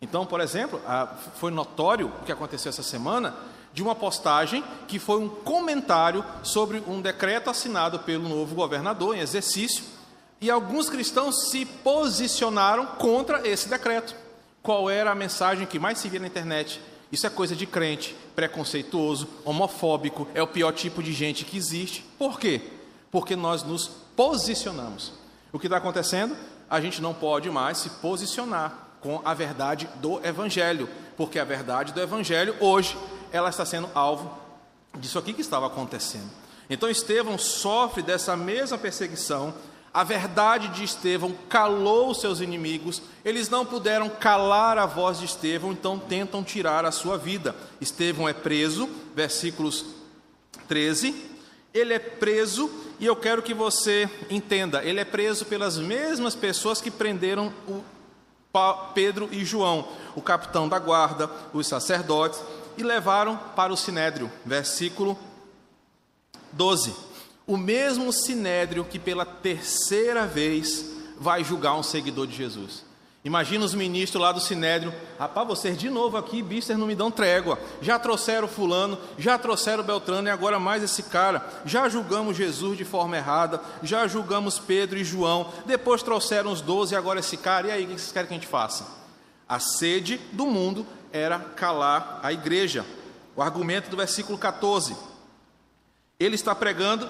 Então, 0.00 0.24
por 0.24 0.40
exemplo, 0.40 0.80
foi 1.34 1.50
notório 1.50 2.08
o 2.08 2.24
que 2.24 2.32
aconteceu 2.32 2.70
essa 2.70 2.82
semana 2.82 3.34
de 3.72 3.82
uma 3.82 3.94
postagem 3.94 4.64
que 4.88 4.98
foi 4.98 5.18
um 5.18 5.28
comentário 5.28 6.24
sobre 6.42 6.82
um 6.86 7.00
decreto 7.00 7.50
assinado 7.50 7.98
pelo 7.98 8.28
novo 8.28 8.54
governador 8.54 9.16
em 9.16 9.20
exercício, 9.20 9.84
e 10.40 10.50
alguns 10.50 10.88
cristãos 10.88 11.50
se 11.50 11.66
posicionaram 11.66 12.86
contra 12.86 13.46
esse 13.46 13.68
decreto. 13.68 14.14
Qual 14.62 14.90
era 14.90 15.10
a 15.10 15.14
mensagem 15.14 15.66
que 15.66 15.78
mais 15.78 15.98
se 15.98 16.08
via 16.08 16.20
na 16.20 16.26
internet? 16.26 16.80
Isso 17.10 17.26
é 17.26 17.30
coisa 17.30 17.56
de 17.56 17.66
crente, 17.66 18.14
preconceituoso, 18.36 19.28
homofóbico, 19.44 20.28
é 20.34 20.42
o 20.42 20.46
pior 20.46 20.72
tipo 20.72 21.02
de 21.02 21.12
gente 21.12 21.44
que 21.44 21.56
existe. 21.56 22.04
Por 22.18 22.38
quê? 22.38 22.60
Porque 23.10 23.34
nós 23.34 23.62
nos 23.62 23.88
posicionamos. 24.14 25.12
O 25.52 25.58
que 25.58 25.66
está 25.66 25.78
acontecendo? 25.78 26.36
A 26.68 26.80
gente 26.80 27.02
não 27.02 27.12
pode 27.12 27.50
mais 27.50 27.78
se 27.78 27.90
posicionar 27.90 28.90
com 29.00 29.20
a 29.24 29.34
verdade 29.34 29.88
do 29.96 30.24
Evangelho, 30.24 30.88
porque 31.16 31.38
a 31.38 31.44
verdade 31.44 31.92
do 31.92 32.00
Evangelho 32.00 32.54
hoje 32.60 32.96
ela 33.32 33.48
está 33.48 33.64
sendo 33.64 33.88
alvo 33.94 34.30
disso 34.98 35.18
aqui 35.18 35.32
que 35.32 35.40
estava 35.40 35.66
acontecendo. 35.66 36.30
Então 36.68 36.88
Estevão 36.88 37.36
sofre 37.36 38.02
dessa 38.02 38.36
mesma 38.36 38.78
perseguição. 38.78 39.52
A 39.92 40.04
verdade 40.04 40.68
de 40.68 40.84
Estevão 40.84 41.34
calou 41.48 42.14
seus 42.14 42.40
inimigos, 42.40 43.02
eles 43.24 43.48
não 43.48 43.66
puderam 43.66 44.08
calar 44.08 44.78
a 44.78 44.86
voz 44.86 45.18
de 45.18 45.24
Estevão, 45.24 45.72
então 45.72 45.98
tentam 45.98 46.44
tirar 46.44 46.84
a 46.84 46.92
sua 46.92 47.18
vida. 47.18 47.56
Estevão 47.80 48.28
é 48.28 48.32
preso, 48.32 48.88
versículos 49.16 49.84
13. 50.68 51.28
Ele 51.74 51.92
é 51.92 51.98
preso, 51.98 52.70
e 53.00 53.06
eu 53.06 53.16
quero 53.16 53.42
que 53.42 53.52
você 53.52 54.08
entenda: 54.30 54.84
ele 54.84 55.00
é 55.00 55.04
preso 55.04 55.44
pelas 55.44 55.76
mesmas 55.76 56.36
pessoas 56.36 56.80
que 56.80 56.90
prenderam 56.90 57.52
o 57.66 57.82
Pedro 58.94 59.28
e 59.32 59.44
João, 59.44 59.88
o 60.14 60.22
capitão 60.22 60.68
da 60.68 60.78
guarda, 60.78 61.28
os 61.52 61.66
sacerdotes 61.66 62.40
e 62.76 62.82
levaram 62.82 63.36
para 63.56 63.72
o 63.72 63.76
sinédrio. 63.76 64.30
Versículo 64.44 65.18
12. 66.52 67.09
O 67.50 67.56
mesmo 67.56 68.12
sinédrio 68.12 68.84
que 68.84 68.96
pela 68.96 69.26
terceira 69.26 70.24
vez 70.24 70.86
vai 71.18 71.42
julgar 71.42 71.74
um 71.74 71.82
seguidor 71.82 72.28
de 72.28 72.36
Jesus. 72.36 72.84
Imagina 73.24 73.64
os 73.64 73.74
ministros 73.74 74.22
lá 74.22 74.30
do 74.30 74.38
Sinédrio, 74.38 74.94
rapaz, 75.18 75.48
vocês 75.48 75.76
de 75.76 75.90
novo 75.90 76.16
aqui, 76.16 76.42
bister, 76.42 76.78
não 76.78 76.86
me 76.86 76.94
dão 76.94 77.10
trégua. 77.10 77.58
Já 77.82 77.98
trouxeram 77.98 78.46
fulano, 78.46 78.96
já 79.18 79.36
trouxeram 79.36 79.82
Beltrano 79.82 80.28
e 80.28 80.30
agora 80.30 80.60
mais 80.60 80.84
esse 80.84 81.02
cara. 81.02 81.44
Já 81.64 81.88
julgamos 81.88 82.36
Jesus 82.36 82.78
de 82.78 82.84
forma 82.84 83.16
errada, 83.16 83.60
já 83.82 84.06
julgamos 84.06 84.60
Pedro 84.60 84.96
e 84.96 85.02
João, 85.02 85.52
depois 85.66 86.04
trouxeram 86.04 86.52
os 86.52 86.60
doze 86.60 86.94
e 86.94 86.96
agora 86.96 87.18
esse 87.18 87.36
cara. 87.36 87.66
E 87.66 87.70
aí, 87.72 87.82
o 87.82 87.88
que 87.88 87.92
vocês 87.94 88.12
querem 88.12 88.28
que 88.28 88.34
a 88.34 88.38
gente 88.38 88.46
faça? 88.46 88.86
A 89.48 89.58
sede 89.58 90.18
do 90.30 90.46
mundo 90.46 90.86
era 91.12 91.40
calar 91.40 92.20
a 92.22 92.32
igreja. 92.32 92.86
O 93.34 93.42
argumento 93.42 93.90
do 93.90 93.96
versículo 93.96 94.38
14. 94.38 94.96
Ele 96.16 96.36
está 96.36 96.54
pregando 96.54 97.08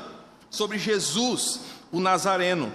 sobre 0.50 0.78
Jesus, 0.78 1.60
o 1.92 2.00
Nazareno, 2.00 2.72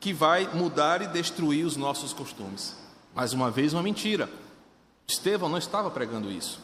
que 0.00 0.12
vai 0.12 0.48
mudar 0.54 1.02
e 1.02 1.08
destruir 1.08 1.66
os 1.66 1.76
nossos 1.76 2.12
costumes. 2.12 2.76
Mais 3.14 3.32
uma 3.32 3.50
vez, 3.50 3.72
uma 3.72 3.82
mentira. 3.82 4.30
Estevão 5.06 5.48
não 5.48 5.58
estava 5.58 5.90
pregando 5.90 6.30
isso. 6.30 6.60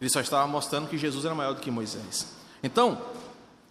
Ele 0.00 0.08
só 0.08 0.20
estava 0.20 0.46
mostrando 0.46 0.88
que 0.88 0.96
Jesus 0.96 1.24
era 1.24 1.34
maior 1.34 1.54
do 1.54 1.60
que 1.60 1.70
Moisés. 1.70 2.28
Então, 2.62 3.00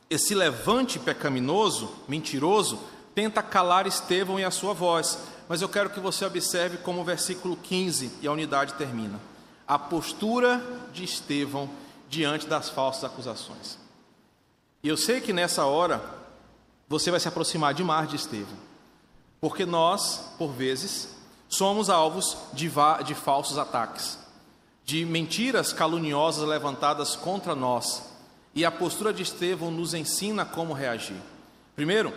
esse 0.10 0.36
levante 0.36 1.00
pecaminoso, 1.00 1.90
mentiroso, 2.08 2.80
tenta 3.16 3.42
calar 3.42 3.88
Estevão 3.88 4.40
e 4.40 4.46
a 4.46 4.52
sua 4.52 4.74
voz. 4.74 5.18
Mas 5.50 5.62
eu 5.62 5.70
quero 5.70 5.90
que 5.90 6.00
você 6.00 6.26
observe 6.26 6.78
como 6.78 7.02
o 7.02 7.06
versículo 7.06 7.58
15 7.58 8.12
e 8.22 8.28
a 8.28 8.32
unidade 8.32 8.74
termina 8.74 9.20
a 9.68 9.78
postura 9.78 10.64
de 10.94 11.04
Estevão 11.04 11.70
diante 12.10 12.48
das 12.48 12.70
falsas 12.70 13.04
acusações. 13.04 13.78
E 14.82 14.88
eu 14.88 14.96
sei 14.96 15.20
que 15.20 15.34
nessa 15.34 15.66
hora 15.66 16.02
você 16.88 17.12
vai 17.12 17.20
se 17.20 17.28
aproximar 17.28 17.74
demais 17.74 18.10
de 18.10 18.16
Estevão, 18.16 18.58
porque 19.42 19.66
nós, 19.66 20.34
por 20.38 20.52
vezes, 20.52 21.10
somos 21.50 21.90
alvos 21.90 22.38
de, 22.54 22.72
de 23.06 23.16
falsos 23.16 23.58
ataques, 23.58 24.18
de 24.86 25.06
mentiras 25.06 25.74
caluniosas 25.74 26.48
levantadas 26.48 27.16
contra 27.16 27.54
nós, 27.56 28.04
e 28.56 28.66
a 28.66 28.72
postura 28.72 29.14
de 29.14 29.22
Estevão 29.22 29.70
nos 29.70 29.94
ensina 29.94 30.46
como 30.46 30.74
reagir. 30.74 31.18
Primeiro, 31.76 32.14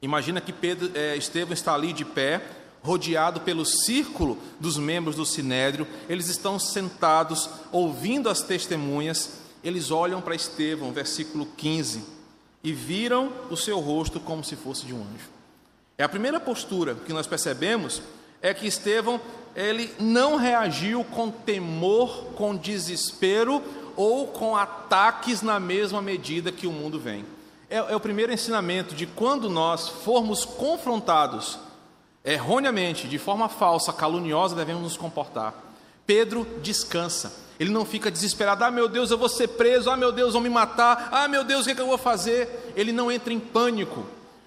imagina 0.00 0.40
que 0.40 0.52
Pedro, 0.52 0.90
é, 0.94 1.16
Estevão 1.16 1.54
está 1.54 1.74
ali 1.74 1.92
de 1.92 2.04
pé, 2.04 2.40
rodeado 2.82 3.40
pelo 3.40 3.64
círculo 3.64 4.38
dos 4.58 4.78
membros 4.78 5.16
do 5.16 5.26
sinédrio, 5.26 5.86
eles 6.08 6.28
estão 6.28 6.58
sentados, 6.58 7.48
ouvindo 7.72 8.28
as 8.28 8.42
testemunhas, 8.42 9.40
eles 9.62 9.90
olham 9.90 10.20
para 10.20 10.34
Estevão, 10.34 10.92
versículo 10.92 11.46
15, 11.56 12.19
e 12.62 12.72
viram 12.72 13.32
o 13.50 13.56
seu 13.56 13.78
rosto 13.80 14.20
como 14.20 14.44
se 14.44 14.56
fosse 14.56 14.86
de 14.86 14.92
um 14.92 15.00
anjo. 15.00 15.28
É 15.96 16.04
a 16.04 16.08
primeira 16.08 16.40
postura 16.40 16.94
que 16.94 17.12
nós 17.12 17.26
percebemos 17.26 18.02
é 18.42 18.54
que 18.54 18.66
Estevão 18.66 19.20
ele 19.54 19.92
não 19.98 20.36
reagiu 20.36 21.04
com 21.04 21.30
temor, 21.30 22.32
com 22.36 22.56
desespero 22.56 23.62
ou 23.96 24.28
com 24.28 24.56
ataques 24.56 25.42
na 25.42 25.58
mesma 25.58 26.00
medida 26.00 26.52
que 26.52 26.66
o 26.66 26.72
mundo 26.72 26.98
vem. 26.98 27.24
É, 27.68 27.76
é 27.76 27.96
o 27.96 28.00
primeiro 28.00 28.32
ensinamento 28.32 28.94
de 28.94 29.06
quando 29.06 29.50
nós 29.50 29.88
formos 29.88 30.44
confrontados 30.44 31.58
erroneamente, 32.24 33.08
de 33.08 33.18
forma 33.18 33.48
falsa, 33.48 33.92
caluniosa, 33.92 34.54
devemos 34.54 34.82
nos 34.82 34.96
comportar. 34.96 35.54
Pedro 36.06 36.46
descansa. 36.62 37.32
Ele 37.60 37.70
não 37.70 37.84
fica 37.84 38.10
desesperado, 38.10 38.64
ah 38.64 38.70
meu 38.70 38.88
Deus, 38.88 39.10
eu 39.10 39.18
vou 39.18 39.28
ser 39.28 39.48
preso, 39.48 39.90
ah 39.90 39.96
meu 39.96 40.10
Deus, 40.10 40.32
vão 40.32 40.40
me 40.40 40.48
matar, 40.48 41.10
ah 41.12 41.28
meu 41.28 41.44
Deus, 41.44 41.60
o 41.60 41.64
que, 41.66 41.72
é 41.72 41.74
que 41.74 41.80
eu 41.82 41.86
vou 41.86 41.98
fazer? 41.98 42.72
Ele 42.74 42.90
não 42.90 43.12
entra 43.12 43.34
em 43.34 43.38
pânico, 43.38 44.06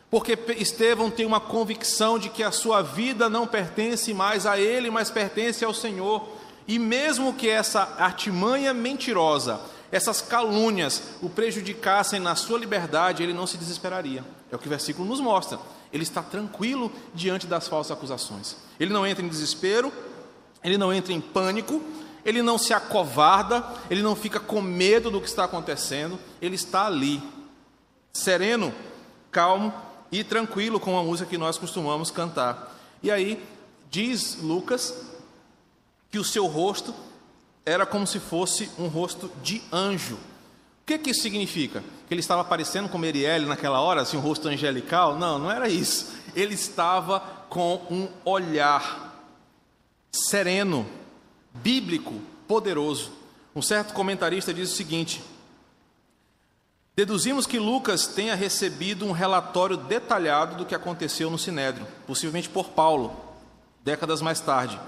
porque 0.09 0.35
Estevão 0.57 1.11
tem 1.11 1.23
uma 1.23 1.39
convicção 1.39 2.17
de 2.17 2.27
que 2.29 2.41
a 2.41 2.51
sua 2.51 2.81
vida 2.81 3.29
não 3.29 3.45
pertence 3.45 4.11
mais 4.15 4.47
a 4.47 4.59
ele, 4.59 4.89
mas 4.89 5.11
pertence 5.11 5.63
ao 5.63 5.75
Senhor. 5.75 6.27
E 6.67 6.79
mesmo 6.79 7.35
que 7.35 7.47
essa 7.47 7.81
artimanha 7.99 8.73
mentirosa, 8.73 9.61
essas 9.91 10.19
calúnias 10.19 11.03
o 11.21 11.29
prejudicassem 11.29 12.19
na 12.19 12.33
sua 12.33 12.57
liberdade, 12.57 13.21
ele 13.21 13.31
não 13.31 13.45
se 13.45 13.57
desesperaria. 13.57 14.25
É 14.51 14.55
o 14.55 14.59
que 14.59 14.65
o 14.65 14.69
versículo 14.71 15.07
nos 15.07 15.19
mostra. 15.19 15.59
Ele 15.91 16.01
está 16.01 16.23
tranquilo 16.23 16.91
diante 17.13 17.45
das 17.45 17.67
falsas 17.67 17.95
acusações. 17.95 18.55
Ele 18.79 18.91
não 18.91 19.05
entra 19.05 19.23
em 19.23 19.27
desespero, 19.29 19.93
ele 20.63 20.79
não 20.79 20.91
entra 20.91 21.13
em 21.13 21.21
pânico, 21.21 21.79
ele 22.25 22.41
não 22.41 22.57
se 22.57 22.73
acovarda, 22.73 23.63
ele 23.89 24.01
não 24.01 24.15
fica 24.15 24.39
com 24.39 24.61
medo 24.61 25.11
do 25.11 25.19
que 25.19 25.27
está 25.27 25.43
acontecendo, 25.43 26.19
ele 26.41 26.55
está 26.55 26.85
ali, 26.85 27.21
sereno, 28.11 28.73
calmo 29.31 29.73
e 30.11 30.23
tranquilo 30.23 30.79
com 30.79 30.97
a 30.97 31.03
música 31.03 31.29
que 31.29 31.37
nós 31.37 31.57
costumamos 31.57 32.11
cantar. 32.11 32.75
E 33.01 33.11
aí, 33.11 33.43
diz 33.89 34.37
Lucas 34.41 34.93
que 36.09 36.19
o 36.19 36.23
seu 36.23 36.45
rosto 36.45 36.93
era 37.65 37.85
como 37.85 38.05
se 38.05 38.19
fosse 38.19 38.69
um 38.77 38.87
rosto 38.87 39.31
de 39.41 39.61
anjo. 39.71 40.15
O 40.15 40.85
que, 40.85 40.97
que 40.97 41.11
isso 41.11 41.21
significa? 41.21 41.81
Que 42.07 42.13
ele 42.13 42.19
estava 42.19 42.41
aparecendo 42.41 42.89
como 42.89 43.05
Erielle 43.05 43.45
naquela 43.45 43.79
hora, 43.79 44.01
assim, 44.01 44.17
um 44.17 44.19
rosto 44.19 44.47
angelical? 44.47 45.17
Não, 45.17 45.39
não 45.39 45.49
era 45.49 45.69
isso. 45.69 46.13
Ele 46.35 46.53
estava 46.53 47.21
com 47.49 47.81
um 47.89 48.07
olhar 48.25 49.13
sereno, 50.11 50.85
bíblico, 51.53 52.13
poderoso. 52.47 53.11
Um 53.55 53.61
certo 53.61 53.93
comentarista 53.93 54.53
diz 54.53 54.71
o 54.71 54.75
seguinte: 54.75 55.23
Deduzimos 56.95 57.47
que 57.47 57.59
Lucas 57.59 58.07
tenha 58.07 58.35
recebido 58.35 59.05
um 59.05 59.11
relatório 59.11 59.77
detalhado 59.77 60.55
do 60.55 60.65
que 60.65 60.75
aconteceu 60.75 61.29
no 61.29 61.39
Sinédrio, 61.39 61.87
possivelmente 62.05 62.49
por 62.49 62.69
Paulo, 62.69 63.15
décadas 63.83 64.21
mais 64.21 64.39
tarde. 64.39 64.79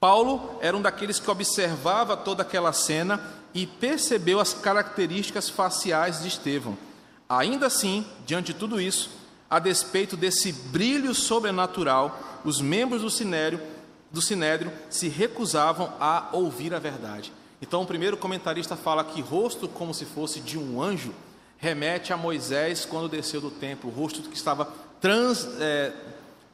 Paulo 0.00 0.58
era 0.60 0.76
um 0.76 0.82
daqueles 0.82 1.20
que 1.20 1.30
observava 1.30 2.16
toda 2.16 2.42
aquela 2.42 2.72
cena 2.72 3.20
e 3.52 3.66
percebeu 3.66 4.40
as 4.40 4.54
características 4.54 5.48
faciais 5.48 6.22
de 6.22 6.28
Estevão. 6.28 6.76
Ainda 7.28 7.66
assim, 7.66 8.04
diante 8.26 8.52
de 8.52 8.58
tudo 8.58 8.80
isso, 8.80 9.10
a 9.48 9.58
despeito 9.58 10.16
desse 10.16 10.52
brilho 10.52 11.14
sobrenatural, 11.14 12.18
os 12.44 12.60
membros 12.60 13.02
do 13.02 13.10
Sinédrio 13.10 13.60
do 14.10 14.20
Sinédrio 14.20 14.72
se 14.88 15.08
recusavam 15.08 15.92
a 16.00 16.28
ouvir 16.32 16.74
a 16.74 16.78
verdade. 16.78 17.32
Então, 17.62 17.82
o 17.82 17.86
primeiro 17.86 18.16
comentarista 18.16 18.74
fala 18.74 19.04
que 19.04 19.20
rosto 19.20 19.68
como 19.68 19.92
se 19.92 20.04
fosse 20.04 20.40
de 20.40 20.58
um 20.58 20.82
anjo 20.82 21.12
remete 21.58 22.12
a 22.12 22.16
Moisés 22.16 22.86
quando 22.86 23.08
desceu 23.08 23.40
do 23.40 23.50
templo, 23.50 23.90
o 23.90 23.92
rosto 23.92 24.22
que 24.22 24.36
estava 24.36 24.66
trans, 24.98 25.46
é, 25.60 25.92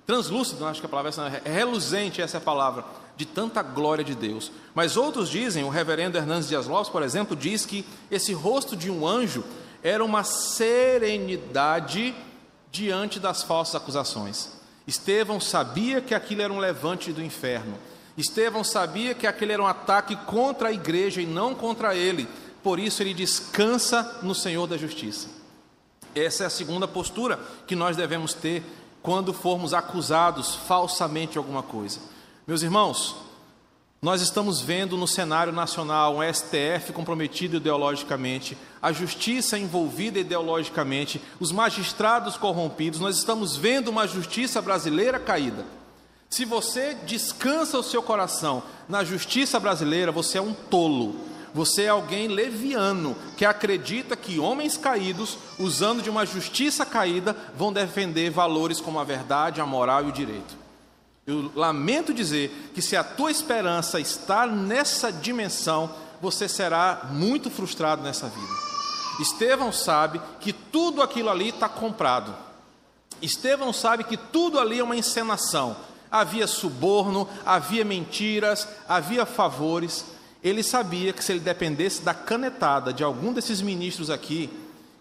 translúcido, 0.05 0.61
não 0.61 0.69
acho 0.69 0.81
que 0.81 0.87
a 0.87 0.89
palavra 0.89 1.13
é 1.45 1.51
reluzente, 1.51 2.21
essa 2.21 2.37
é 2.37 2.39
a 2.39 2.41
palavra, 2.41 2.85
de 3.17 3.25
tanta 3.25 3.63
glória 3.63 4.05
de 4.05 4.17
Deus. 4.17 4.51
Mas 4.75 4.97
outros 4.97 5.29
dizem, 5.29 5.63
o 5.63 5.69
reverendo 5.69 6.19
Hernandes 6.19 6.49
Dias 6.49 6.67
Lopes, 6.67 6.91
por 6.91 7.05
exemplo, 7.05 7.37
diz 7.37 7.65
que 7.65 7.87
esse 8.11 8.33
rosto 8.33 8.77
de 8.77 8.91
um 8.91 9.07
anjo 9.07 9.45
era 9.83 10.05
uma 10.05 10.25
serenidade 10.25 12.13
diante 12.73 13.21
das 13.21 13.45
falsas 13.45 13.77
acusações. 13.77 14.56
Estevão 14.87 15.41
sabia 15.41 16.01
que 16.01 16.15
aquilo 16.15 16.43
era 16.43 16.53
um 16.53 16.59
levante 16.59 17.13
do 17.13 17.23
inferno. 17.23 17.77
Estevão 18.17 18.63
sabia 18.63 19.15
que 19.15 19.27
aquele 19.27 19.53
era 19.53 19.63
um 19.63 19.67
ataque 19.67 20.17
contra 20.17 20.69
a 20.69 20.73
igreja 20.73 21.21
e 21.21 21.27
não 21.27 21.55
contra 21.55 21.95
ele. 21.95 22.29
Por 22.63 22.79
isso 22.79 23.03
ele 23.03 23.13
descansa 23.13 24.21
no 24.23 24.35
Senhor 24.35 24.67
da 24.67 24.77
justiça. 24.77 25.29
Essa 26.15 26.45
é 26.45 26.47
a 26.47 26.51
segunda 26.51 26.89
postura 26.89 27.39
que 27.67 27.77
nós 27.77 27.97
devemos 27.97 28.33
ter 28.33 28.63
quando 29.03 29.33
formos 29.33 29.75
acusados 29.75 30.55
falsamente 30.55 31.33
de 31.33 31.39
alguma 31.39 31.63
coisa. 31.63 32.01
Meus 32.47 32.63
irmãos, 32.63 33.17
nós 34.07 34.23
estamos 34.23 34.61
vendo 34.61 34.97
no 34.97 35.09
cenário 35.09 35.53
nacional 35.53 36.19
um 36.19 36.33
STF 36.33 36.93
comprometido 36.93 37.57
ideologicamente, 37.57 38.57
a 38.81 38.93
justiça 38.93 39.59
envolvida 39.59 40.21
ideologicamente, 40.21 41.21
os 41.41 41.51
magistrados 41.51 42.37
corrompidos, 42.37 43.01
nós 43.01 43.19
estamos 43.19 43.57
vendo 43.57 43.89
uma 43.89 44.07
justiça 44.07 44.63
brasileira 44.63 45.19
caída. 45.19 45.65
Se 46.31 46.45
você 46.45 46.95
descansa 47.05 47.81
o 47.81 47.83
seu 47.83 48.01
coração 48.01 48.63
na 48.89 49.03
justiça 49.03 49.59
brasileira, 49.59 50.13
você 50.13 50.39
é 50.39 50.41
um 50.41 50.55
tolo. 50.55 51.17
Você 51.53 51.83
é 51.83 51.89
alguém 51.89 52.29
leviano 52.29 53.17
que 53.37 53.45
acredita 53.45 54.15
que 54.15 54.39
homens 54.39 54.77
caídos, 54.77 55.37
usando 55.59 56.01
de 56.01 56.09
uma 56.09 56.25
justiça 56.25 56.87
caída, 56.87 57.37
vão 57.57 57.73
defender 57.73 58.31
valores 58.31 58.81
como 58.81 59.01
a 59.01 59.05
verdade, 59.05 59.61
a 59.61 59.67
moral 59.67 60.05
e 60.05 60.11
o 60.11 60.13
direito. 60.13 60.66
Eu 61.27 61.51
lamento 61.57 62.15
dizer 62.15 62.71
que 62.73 62.81
se 62.81 62.97
a 62.97 63.03
tua 63.03 63.33
esperança 63.33 63.99
está 63.99 64.47
nessa 64.47 65.11
dimensão, 65.11 65.91
você 66.21 66.49
será 66.49 67.09
muito 67.11 67.51
frustrado 67.51 68.03
nessa 68.03 68.29
vida. 68.29 68.53
Estevão 69.21 69.73
sabe 69.73 70.21
que 70.41 70.53
tudo 70.53 71.03
aquilo 71.03 71.29
ali 71.29 71.49
está 71.49 71.69
comprado. 71.69 72.33
Estevão 73.21 73.73
sabe 73.73 74.05
que 74.05 74.17
tudo 74.17 74.59
ali 74.59 74.79
é 74.79 74.85
uma 74.85 74.97
encenação. 74.97 75.77
Havia 76.11 76.47
suborno, 76.47 77.29
havia 77.45 77.85
mentiras, 77.85 78.69
havia 78.89 79.27
favores. 79.27 80.05
Ele 80.45 80.63
sabia 80.63 81.13
que 81.13 81.25
se 81.25 81.33
ele 81.33 81.41
dependesse 81.41 82.03
da 82.03 82.15
canetada 82.15 82.93
de 82.93 83.03
algum 83.03 83.33
desses 83.33 83.61
ministros 83.61 84.11
aqui, 84.11 84.49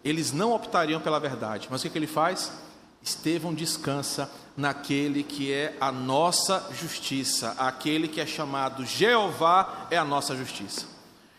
eles 0.04 0.32
não 0.32 0.54
optariam 0.54 1.00
pela 1.00 1.20
verdade. 1.20 1.68
Mas 1.70 1.82
o 1.82 1.84
que, 1.84 1.90
que 1.92 1.98
ele 2.00 2.08
faz? 2.08 2.52
Estevão 3.06 3.54
descansa 3.54 4.30
naquele 4.58 5.22
que 5.22 5.54
é 5.54 5.78
a 5.80 5.92
nossa 5.92 6.68
justiça, 6.74 7.56
aquele 7.58 8.08
que 8.08 8.20
é 8.20 8.26
chamado 8.26 8.84
Jeová 8.84 9.88
é 9.92 9.98
a 9.98 10.04
nossa 10.04 10.36
justiça. 10.36 10.88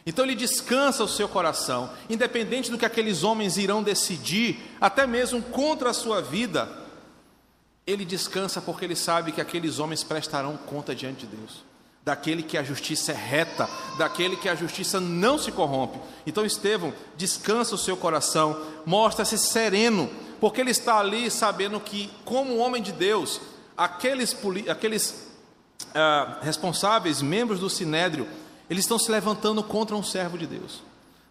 Então 0.06 0.24
ele 0.24 0.36
descansa 0.36 1.02
o 1.02 1.08
seu 1.08 1.28
coração, 1.28 1.90
independente 2.08 2.70
do 2.70 2.78
que 2.78 2.86
aqueles 2.86 3.24
homens 3.24 3.56
irão 3.56 3.82
decidir, 3.82 4.60
até 4.80 5.08
mesmo 5.08 5.42
contra 5.42 5.90
a 5.90 5.94
sua 5.94 6.22
vida, 6.22 6.68
ele 7.84 8.04
descansa 8.04 8.60
porque 8.60 8.84
ele 8.84 8.94
sabe 8.94 9.32
que 9.32 9.40
aqueles 9.40 9.80
homens 9.80 10.04
prestarão 10.04 10.56
conta 10.56 10.94
diante 10.94 11.26
de 11.26 11.36
Deus, 11.36 11.64
daquele 12.04 12.44
que 12.44 12.56
a 12.56 12.62
justiça 12.62 13.10
é 13.10 13.16
reta, 13.16 13.68
daquele 13.98 14.36
que 14.36 14.48
a 14.48 14.54
justiça 14.54 15.00
não 15.00 15.36
se 15.36 15.50
corrompe. 15.50 15.98
Então 16.24 16.46
Estevão 16.46 16.92
descansa 17.16 17.74
o 17.74 17.78
seu 17.78 17.96
coração, 17.96 18.56
mostra-se 18.84 19.36
sereno 19.36 20.08
porque 20.40 20.60
ele 20.60 20.70
está 20.70 20.98
ali 20.98 21.30
sabendo 21.30 21.80
que, 21.80 22.10
como 22.24 22.58
homem 22.58 22.82
de 22.82 22.92
Deus, 22.92 23.40
aqueles, 23.76 24.36
aqueles 24.68 25.26
ah, 25.94 26.38
responsáveis, 26.42 27.22
membros 27.22 27.60
do 27.60 27.70
sinédrio, 27.70 28.28
eles 28.68 28.84
estão 28.84 28.98
se 28.98 29.10
levantando 29.10 29.62
contra 29.62 29.94
um 29.94 30.02
servo 30.02 30.36
de 30.36 30.46
Deus. 30.46 30.82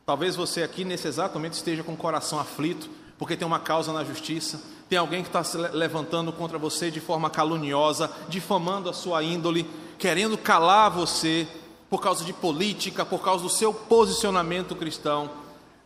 Talvez 0.06 0.36
você 0.36 0.64
aqui, 0.64 0.86
nesse 0.86 1.08
exato 1.08 1.36
momento, 1.36 1.54
esteja 1.54 1.84
com 1.84 1.94
o 1.94 1.98
coração 1.98 2.40
aflito, 2.40 2.90
porque 3.18 3.36
tem 3.36 3.48
uma 3.48 3.60
causa 3.60 3.92
na 3.92 4.04
justiça, 4.04 4.62
tem 4.88 5.00
alguém 5.00 5.24
que 5.24 5.30
está 5.30 5.44
se 5.44 5.58
levantando 5.58 6.32
contra 6.32 6.58
você 6.58 6.92
de 6.92 7.00
forma 7.00 7.30
caluniosa, 7.30 8.12
difamando 8.30 8.90
a 8.90 8.94
sua 8.94 9.24
índole, 9.24 9.68
querendo 9.98 10.38
calar 10.38 10.92
você 10.92 11.48
por 11.90 12.02
causa 12.02 12.24
de 12.24 12.34
política, 12.34 13.06
por 13.06 13.24
causa 13.24 13.44
do 13.44 13.50
seu 13.50 13.74
posicionamento 13.74 14.76
cristão. 14.76 15.30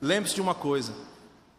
Lembre-se 0.01 0.35
de 0.35 0.41
uma 0.41 0.55
coisa: 0.55 0.93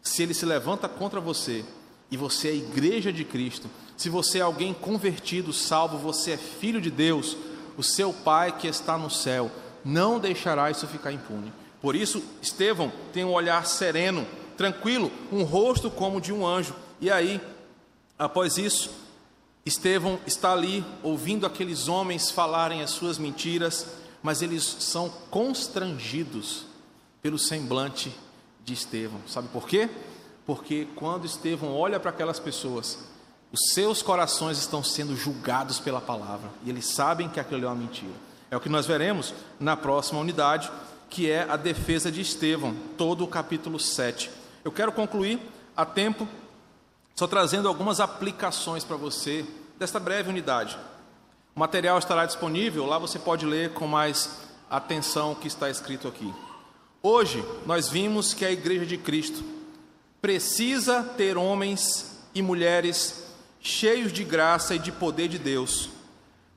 se 0.01 0.23
ele 0.23 0.33
se 0.33 0.45
levanta 0.45 0.89
contra 0.89 1.19
você 1.19 1.63
e 2.09 2.17
você 2.17 2.49
é 2.49 2.55
igreja 2.55 3.11
de 3.11 3.23
Cristo, 3.23 3.69
se 3.95 4.09
você 4.09 4.39
é 4.39 4.41
alguém 4.41 4.73
convertido, 4.73 5.53
salvo, 5.53 5.97
você 5.97 6.31
é 6.31 6.37
filho 6.37 6.81
de 6.81 6.89
Deus, 6.89 7.37
o 7.77 7.83
seu 7.83 8.11
Pai 8.11 8.57
que 8.57 8.67
está 8.67 8.97
no 8.97 9.09
céu 9.09 9.51
não 9.85 10.19
deixará 10.19 10.69
isso 10.69 10.87
ficar 10.87 11.11
impune. 11.11 11.53
Por 11.81 11.95
isso, 11.95 12.23
Estevão 12.41 12.91
tem 13.11 13.23
um 13.23 13.31
olhar 13.31 13.65
sereno, 13.65 14.27
tranquilo, 14.55 15.11
um 15.31 15.43
rosto 15.43 15.89
como 15.89 16.21
de 16.21 16.31
um 16.31 16.45
anjo. 16.45 16.75
E 16.99 17.09
aí, 17.09 17.41
após 18.17 18.57
isso, 18.57 18.91
Estevão 19.65 20.19
está 20.25 20.53
ali 20.53 20.83
ouvindo 21.01 21.45
aqueles 21.45 21.87
homens 21.87 22.29
falarem 22.29 22.81
as 22.81 22.91
suas 22.91 23.17
mentiras, 23.17 23.87
mas 24.21 24.41
eles 24.41 24.63
são 24.63 25.09
constrangidos 25.29 26.65
pelo 27.21 27.39
semblante 27.39 28.11
de 28.63 28.73
Estevão. 28.73 29.19
Sabe 29.27 29.47
por 29.49 29.67
quê? 29.67 29.89
Porque 30.45 30.87
quando 30.95 31.25
Estevão 31.25 31.75
olha 31.75 31.99
para 31.99 32.09
aquelas 32.09 32.39
pessoas, 32.39 32.99
os 33.51 33.73
seus 33.73 34.01
corações 34.01 34.57
estão 34.57 34.83
sendo 34.83 35.15
julgados 35.15 35.79
pela 35.79 35.99
palavra 35.99 36.49
e 36.63 36.69
eles 36.69 36.85
sabem 36.85 37.29
que 37.29 37.39
aquilo 37.39 37.65
é 37.65 37.67
uma 37.67 37.75
mentira. 37.75 38.13
É 38.49 38.57
o 38.57 38.59
que 38.59 38.69
nós 38.69 38.85
veremos 38.85 39.33
na 39.59 39.77
próxima 39.77 40.19
unidade, 40.19 40.71
que 41.09 41.29
é 41.29 41.49
a 41.49 41.55
defesa 41.55 42.11
de 42.11 42.21
Estevão, 42.21 42.75
todo 42.97 43.23
o 43.23 43.27
capítulo 43.27 43.79
7. 43.79 44.29
Eu 44.63 44.71
quero 44.71 44.91
concluir 44.91 45.39
a 45.75 45.85
tempo, 45.85 46.27
só 47.15 47.27
trazendo 47.27 47.67
algumas 47.67 47.99
aplicações 47.99 48.83
para 48.83 48.95
você 48.95 49.45
desta 49.77 49.99
breve 49.99 50.29
unidade. 50.29 50.77
O 51.55 51.59
material 51.59 51.97
estará 51.97 52.25
disponível, 52.25 52.85
lá 52.85 52.97
você 52.97 53.19
pode 53.19 53.45
ler 53.45 53.73
com 53.73 53.87
mais 53.87 54.41
atenção 54.69 55.33
o 55.33 55.35
que 55.35 55.47
está 55.47 55.69
escrito 55.69 56.07
aqui. 56.07 56.33
Hoje, 57.03 57.43
nós 57.65 57.89
vimos 57.89 58.35
que 58.35 58.45
a 58.45 58.51
Igreja 58.51 58.85
de 58.85 58.95
Cristo 58.95 59.43
precisa 60.21 61.01
ter 61.01 61.35
homens 61.35 62.19
e 62.35 62.43
mulheres 62.43 63.25
cheios 63.59 64.13
de 64.13 64.23
graça 64.23 64.75
e 64.75 64.79
de 64.79 64.91
poder 64.91 65.27
de 65.27 65.39
Deus, 65.39 65.89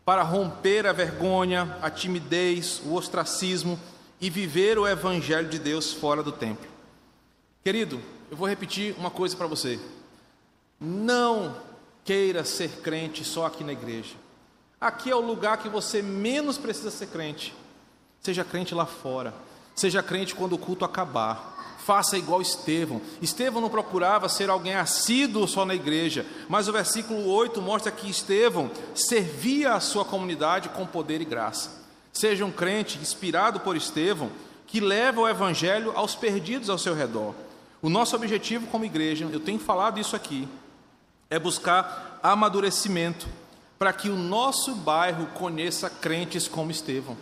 para 0.04 0.22
romper 0.22 0.86
a 0.86 0.92
vergonha, 0.92 1.78
a 1.80 1.90
timidez, 1.90 2.82
o 2.84 2.92
ostracismo 2.92 3.80
e 4.20 4.28
viver 4.28 4.78
o 4.78 4.86
Evangelho 4.86 5.48
de 5.48 5.58
Deus 5.58 5.94
fora 5.94 6.22
do 6.22 6.30
templo. 6.30 6.68
Querido, 7.62 7.98
eu 8.30 8.36
vou 8.36 8.46
repetir 8.46 8.94
uma 8.98 9.10
coisa 9.10 9.34
para 9.34 9.46
você. 9.46 9.80
Não 10.78 11.56
queira 12.04 12.44
ser 12.44 12.68
crente 12.82 13.24
só 13.24 13.46
aqui 13.46 13.64
na 13.64 13.72
igreja. 13.72 14.14
Aqui 14.78 15.10
é 15.10 15.16
o 15.16 15.20
lugar 15.20 15.56
que 15.56 15.70
você 15.70 16.02
menos 16.02 16.58
precisa 16.58 16.90
ser 16.90 17.06
crente. 17.06 17.54
Seja 18.20 18.44
crente 18.44 18.74
lá 18.74 18.84
fora. 18.84 19.32
Seja 19.74 20.02
crente 20.02 20.34
quando 20.34 20.54
o 20.54 20.58
culto 20.58 20.84
acabar. 20.84 21.52
Faça 21.78 22.16
igual 22.16 22.40
Estevão. 22.40 23.00
Estevão 23.20 23.60
não 23.60 23.68
procurava 23.68 24.28
ser 24.28 24.48
alguém 24.48 24.74
assíduo 24.74 25.46
só 25.46 25.66
na 25.66 25.74
igreja, 25.74 26.24
mas 26.48 26.66
o 26.66 26.72
versículo 26.72 27.28
8 27.28 27.60
mostra 27.60 27.92
que 27.92 28.08
Estevão 28.08 28.70
servia 28.94 29.74
a 29.74 29.80
sua 29.80 30.04
comunidade 30.04 30.70
com 30.70 30.86
poder 30.86 31.20
e 31.20 31.26
graça. 31.26 31.82
Seja 32.12 32.44
um 32.44 32.52
crente 32.52 32.98
inspirado 32.98 33.60
por 33.60 33.76
Estevão, 33.76 34.30
que 34.66 34.80
leva 34.80 35.20
o 35.20 35.28
evangelho 35.28 35.92
aos 35.94 36.14
perdidos 36.14 36.70
ao 36.70 36.78
seu 36.78 36.94
redor. 36.94 37.34
O 37.82 37.90
nosso 37.90 38.16
objetivo 38.16 38.66
como 38.68 38.86
igreja, 38.86 39.28
eu 39.30 39.40
tenho 39.40 39.58
falado 39.58 40.00
isso 40.00 40.16
aqui, 40.16 40.48
é 41.28 41.38
buscar 41.38 42.18
amadurecimento 42.22 43.28
para 43.78 43.92
que 43.92 44.08
o 44.08 44.16
nosso 44.16 44.74
bairro 44.74 45.26
conheça 45.34 45.90
crentes 45.90 46.48
como 46.48 46.70
Estevão. 46.70 47.16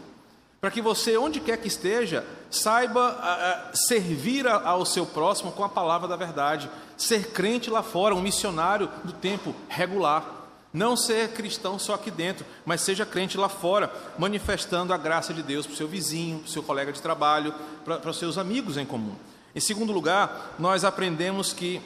Para 0.62 0.70
que 0.70 0.80
você, 0.80 1.16
onde 1.16 1.40
quer 1.40 1.56
que 1.56 1.66
esteja, 1.66 2.24
saiba 2.48 3.18
a, 3.20 3.70
a, 3.70 3.74
servir 3.74 4.46
a, 4.46 4.62
ao 4.62 4.86
seu 4.86 5.04
próximo 5.04 5.50
com 5.50 5.64
a 5.64 5.68
palavra 5.68 6.06
da 6.06 6.14
verdade. 6.14 6.70
Ser 6.96 7.32
crente 7.32 7.68
lá 7.68 7.82
fora, 7.82 8.14
um 8.14 8.22
missionário 8.22 8.88
do 9.02 9.12
tempo 9.12 9.56
regular. 9.68 10.24
Não 10.72 10.96
ser 10.96 11.32
cristão 11.32 11.80
só 11.80 11.94
aqui 11.94 12.12
dentro, 12.12 12.46
mas 12.64 12.80
seja 12.80 13.04
crente 13.04 13.36
lá 13.36 13.48
fora, 13.48 13.92
manifestando 14.16 14.94
a 14.94 14.96
graça 14.96 15.34
de 15.34 15.42
Deus 15.42 15.66
para 15.66 15.74
o 15.74 15.76
seu 15.76 15.88
vizinho, 15.88 16.38
para 16.38 16.46
o 16.46 16.50
seu 16.50 16.62
colega 16.62 16.92
de 16.92 17.02
trabalho, 17.02 17.52
para, 17.84 17.98
para 17.98 18.10
os 18.12 18.18
seus 18.20 18.38
amigos 18.38 18.76
em 18.76 18.86
comum. 18.86 19.16
Em 19.56 19.60
segundo 19.60 19.92
lugar, 19.92 20.54
nós 20.60 20.84
aprendemos 20.84 21.52
que 21.52 21.82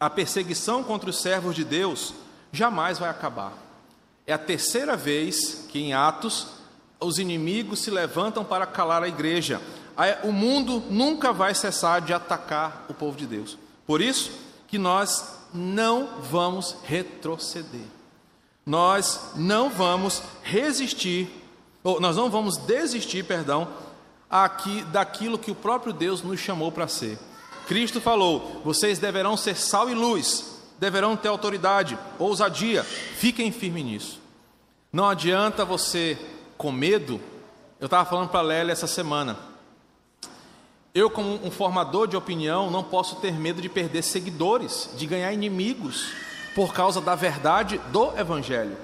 a 0.00 0.08
perseguição 0.08 0.82
contra 0.82 1.10
os 1.10 1.20
servos 1.20 1.54
de 1.54 1.62
Deus 1.62 2.14
jamais 2.50 2.98
vai 2.98 3.10
acabar. 3.10 3.52
É 4.26 4.32
a 4.32 4.38
terceira 4.38 4.96
vez 4.96 5.66
que 5.68 5.78
em 5.78 5.92
Atos 5.92 6.61
os 7.02 7.18
inimigos 7.18 7.80
se 7.80 7.90
levantam 7.90 8.44
para 8.44 8.66
calar 8.66 9.02
a 9.02 9.08
igreja. 9.08 9.60
O 10.22 10.32
mundo 10.32 10.82
nunca 10.90 11.32
vai 11.32 11.54
cessar 11.54 12.00
de 12.00 12.12
atacar 12.12 12.86
o 12.88 12.94
povo 12.94 13.16
de 13.16 13.26
Deus. 13.26 13.58
Por 13.86 14.00
isso 14.00 14.30
que 14.68 14.78
nós 14.78 15.38
não 15.52 16.20
vamos 16.22 16.76
retroceder. 16.84 17.86
Nós 18.64 19.32
não 19.34 19.68
vamos 19.68 20.22
resistir, 20.42 21.28
ou 21.82 22.00
nós 22.00 22.16
não 22.16 22.30
vamos 22.30 22.56
desistir, 22.56 23.24
perdão, 23.24 23.68
aqui 24.30 24.82
daquilo 24.84 25.38
que 25.38 25.50
o 25.50 25.54
próprio 25.54 25.92
Deus 25.92 26.22
nos 26.22 26.40
chamou 26.40 26.70
para 26.70 26.86
ser. 26.88 27.18
Cristo 27.66 28.00
falou: 28.00 28.62
"Vocês 28.64 28.98
deverão 28.98 29.36
ser 29.36 29.56
sal 29.56 29.90
e 29.90 29.94
luz, 29.94 30.60
deverão 30.78 31.16
ter 31.16 31.28
autoridade, 31.28 31.98
ousadia. 32.18 32.82
Fiquem 32.84 33.52
firmes 33.52 33.84
nisso. 33.84 34.20
Não 34.92 35.08
adianta 35.08 35.64
você 35.64 36.18
com 36.62 36.70
medo, 36.70 37.20
eu 37.80 37.86
estava 37.86 38.08
falando 38.08 38.28
para 38.28 38.38
a 38.38 38.44
Lélia 38.44 38.70
essa 38.70 38.86
semana. 38.86 39.36
Eu, 40.94 41.10
como 41.10 41.44
um 41.44 41.50
formador 41.50 42.06
de 42.06 42.16
opinião, 42.16 42.70
não 42.70 42.84
posso 42.84 43.16
ter 43.16 43.32
medo 43.32 43.60
de 43.60 43.68
perder 43.68 44.02
seguidores, 44.02 44.88
de 44.96 45.04
ganhar 45.04 45.32
inimigos 45.32 46.12
por 46.54 46.72
causa 46.72 47.00
da 47.00 47.16
verdade 47.16 47.80
do 47.90 48.16
Evangelho. 48.16 48.76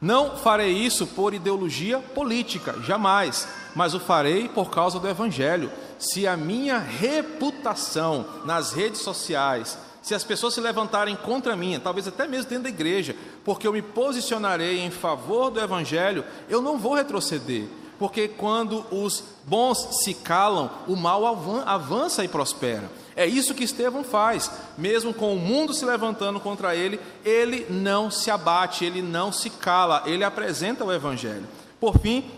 Não 0.00 0.36
farei 0.36 0.70
isso 0.70 1.08
por 1.08 1.34
ideologia 1.34 1.98
política, 1.98 2.80
jamais, 2.82 3.48
mas 3.74 3.94
o 3.94 4.00
farei 4.00 4.48
por 4.48 4.70
causa 4.70 5.00
do 5.00 5.08
Evangelho. 5.08 5.72
Se 5.98 6.28
a 6.28 6.36
minha 6.36 6.78
reputação 6.78 8.26
nas 8.44 8.72
redes 8.72 9.00
sociais, 9.00 9.76
se 10.04 10.14
as 10.14 10.22
pessoas 10.22 10.52
se 10.52 10.60
levantarem 10.60 11.16
contra 11.16 11.56
mim, 11.56 11.80
talvez 11.82 12.06
até 12.06 12.28
mesmo 12.28 12.50
dentro 12.50 12.64
da 12.64 12.68
igreja, 12.68 13.16
porque 13.42 13.66
eu 13.66 13.72
me 13.72 13.80
posicionarei 13.80 14.80
em 14.80 14.90
favor 14.90 15.50
do 15.50 15.58
Evangelho, 15.58 16.22
eu 16.46 16.60
não 16.60 16.76
vou 16.76 16.92
retroceder. 16.92 17.64
Porque 17.98 18.28
quando 18.28 18.84
os 18.90 19.24
bons 19.46 20.02
se 20.02 20.12
calam, 20.12 20.70
o 20.86 20.94
mal 20.94 21.24
avança 21.64 22.22
e 22.22 22.28
prospera. 22.28 22.90
É 23.16 23.24
isso 23.24 23.54
que 23.54 23.64
Estevão 23.64 24.04
faz, 24.04 24.50
mesmo 24.76 25.14
com 25.14 25.34
o 25.34 25.38
mundo 25.38 25.72
se 25.72 25.86
levantando 25.86 26.38
contra 26.38 26.76
ele, 26.76 27.00
ele 27.24 27.64
não 27.70 28.10
se 28.10 28.30
abate, 28.30 28.84
ele 28.84 29.00
não 29.00 29.32
se 29.32 29.48
cala, 29.48 30.02
ele 30.04 30.22
apresenta 30.22 30.84
o 30.84 30.92
Evangelho. 30.92 31.46
Por 31.80 31.98
fim, 31.98 32.30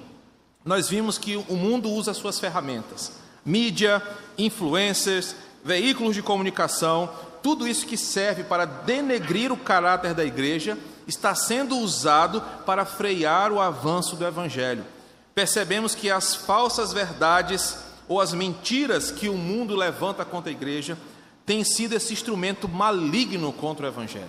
nós 0.64 0.88
vimos 0.88 1.18
que 1.18 1.34
o 1.34 1.56
mundo 1.56 1.90
usa 1.90 2.14
suas 2.14 2.38
ferramentas: 2.38 3.10
mídia, 3.44 4.00
influencers, 4.38 5.34
veículos 5.64 6.14
de 6.14 6.22
comunicação, 6.22 7.10
tudo 7.46 7.68
isso 7.68 7.86
que 7.86 7.96
serve 7.96 8.42
para 8.42 8.64
denegrir 8.64 9.52
o 9.52 9.56
caráter 9.56 10.12
da 10.12 10.24
igreja 10.24 10.76
está 11.06 11.32
sendo 11.32 11.78
usado 11.78 12.42
para 12.66 12.84
frear 12.84 13.52
o 13.52 13.60
avanço 13.60 14.16
do 14.16 14.26
evangelho. 14.26 14.84
Percebemos 15.32 15.94
que 15.94 16.10
as 16.10 16.34
falsas 16.34 16.92
verdades 16.92 17.78
ou 18.08 18.20
as 18.20 18.34
mentiras 18.34 19.12
que 19.12 19.28
o 19.28 19.36
mundo 19.36 19.76
levanta 19.76 20.24
contra 20.24 20.50
a 20.50 20.52
igreja 20.52 20.98
têm 21.46 21.62
sido 21.62 21.92
esse 21.92 22.12
instrumento 22.12 22.68
maligno 22.68 23.52
contra 23.52 23.86
o 23.86 23.90
evangelho. 23.90 24.26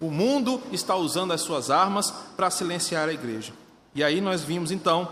O 0.00 0.10
mundo 0.10 0.62
está 0.72 0.96
usando 0.96 1.34
as 1.34 1.42
suas 1.42 1.70
armas 1.70 2.10
para 2.34 2.48
silenciar 2.48 3.10
a 3.10 3.12
igreja. 3.12 3.52
E 3.94 4.02
aí 4.02 4.22
nós 4.22 4.42
vimos 4.42 4.70
então 4.70 5.06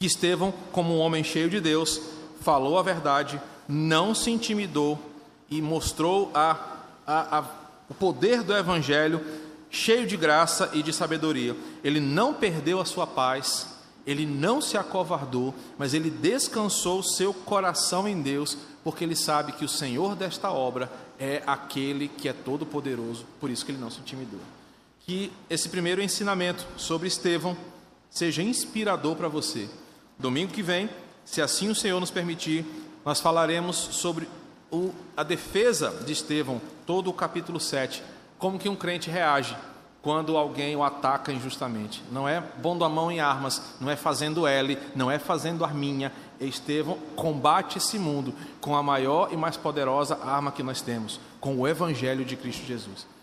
que 0.00 0.06
Estevão, 0.06 0.52
como 0.72 0.96
um 0.96 0.98
homem 0.98 1.22
cheio 1.22 1.48
de 1.48 1.60
Deus, 1.60 2.00
falou 2.40 2.76
a 2.76 2.82
verdade, 2.82 3.40
não 3.68 4.16
se 4.16 4.32
intimidou 4.32 5.07
e 5.50 5.62
mostrou 5.62 6.30
a, 6.34 6.56
a, 7.06 7.38
a, 7.38 7.44
o 7.88 7.94
poder 7.94 8.42
do 8.42 8.54
Evangelho 8.54 9.24
cheio 9.70 10.06
de 10.06 10.16
graça 10.16 10.70
e 10.72 10.82
de 10.82 10.92
sabedoria. 10.92 11.56
Ele 11.82 12.00
não 12.00 12.34
perdeu 12.34 12.80
a 12.80 12.84
sua 12.84 13.06
paz, 13.06 13.66
ele 14.06 14.24
não 14.24 14.60
se 14.60 14.76
acovardou, 14.76 15.54
mas 15.76 15.94
ele 15.94 16.10
descansou 16.10 17.02
seu 17.02 17.32
coração 17.32 18.08
em 18.08 18.20
Deus, 18.20 18.56
porque 18.82 19.04
ele 19.04 19.16
sabe 19.16 19.52
que 19.52 19.64
o 19.64 19.68
Senhor 19.68 20.16
desta 20.16 20.50
obra 20.50 20.90
é 21.18 21.42
aquele 21.46 22.08
que 22.08 22.28
é 22.28 22.32
todo 22.32 22.64
poderoso, 22.64 23.26
por 23.40 23.50
isso 23.50 23.64
que 23.64 23.72
ele 23.72 23.80
não 23.80 23.90
se 23.90 24.00
intimidou. 24.00 24.40
Que 25.00 25.32
esse 25.50 25.68
primeiro 25.68 26.02
ensinamento 26.02 26.66
sobre 26.76 27.08
Estevão 27.08 27.56
seja 28.10 28.42
inspirador 28.42 29.16
para 29.16 29.28
você. 29.28 29.68
Domingo 30.18 30.52
que 30.52 30.62
vem, 30.62 30.88
se 31.24 31.42
assim 31.42 31.68
o 31.68 31.74
Senhor 31.74 32.00
nos 32.00 32.10
permitir, 32.10 32.64
nós 33.04 33.20
falaremos 33.20 33.76
sobre 33.76 34.28
o, 34.70 34.92
a 35.16 35.22
defesa 35.22 35.90
de 36.04 36.12
Estevão, 36.12 36.60
todo 36.86 37.10
o 37.10 37.14
capítulo 37.14 37.58
7, 37.58 38.02
como 38.38 38.58
que 38.58 38.68
um 38.68 38.76
crente 38.76 39.10
reage 39.10 39.56
quando 40.02 40.36
alguém 40.36 40.76
o 40.76 40.84
ataca 40.84 41.32
injustamente. 41.32 42.02
Não 42.12 42.28
é 42.28 42.40
pondo 42.40 42.84
a 42.84 42.88
mão 42.88 43.10
em 43.10 43.20
armas, 43.20 43.60
não 43.80 43.90
é 43.90 43.96
fazendo 43.96 44.46
L, 44.46 44.78
não 44.94 45.10
é 45.10 45.18
fazendo 45.18 45.64
arminha. 45.64 46.12
Estevão 46.40 46.96
combate 47.16 47.78
esse 47.78 47.98
mundo 47.98 48.32
com 48.60 48.76
a 48.76 48.82
maior 48.82 49.32
e 49.32 49.36
mais 49.36 49.56
poderosa 49.56 50.18
arma 50.22 50.52
que 50.52 50.62
nós 50.62 50.80
temos, 50.80 51.18
com 51.40 51.56
o 51.56 51.66
Evangelho 51.66 52.24
de 52.24 52.36
Cristo 52.36 52.64
Jesus. 52.64 53.08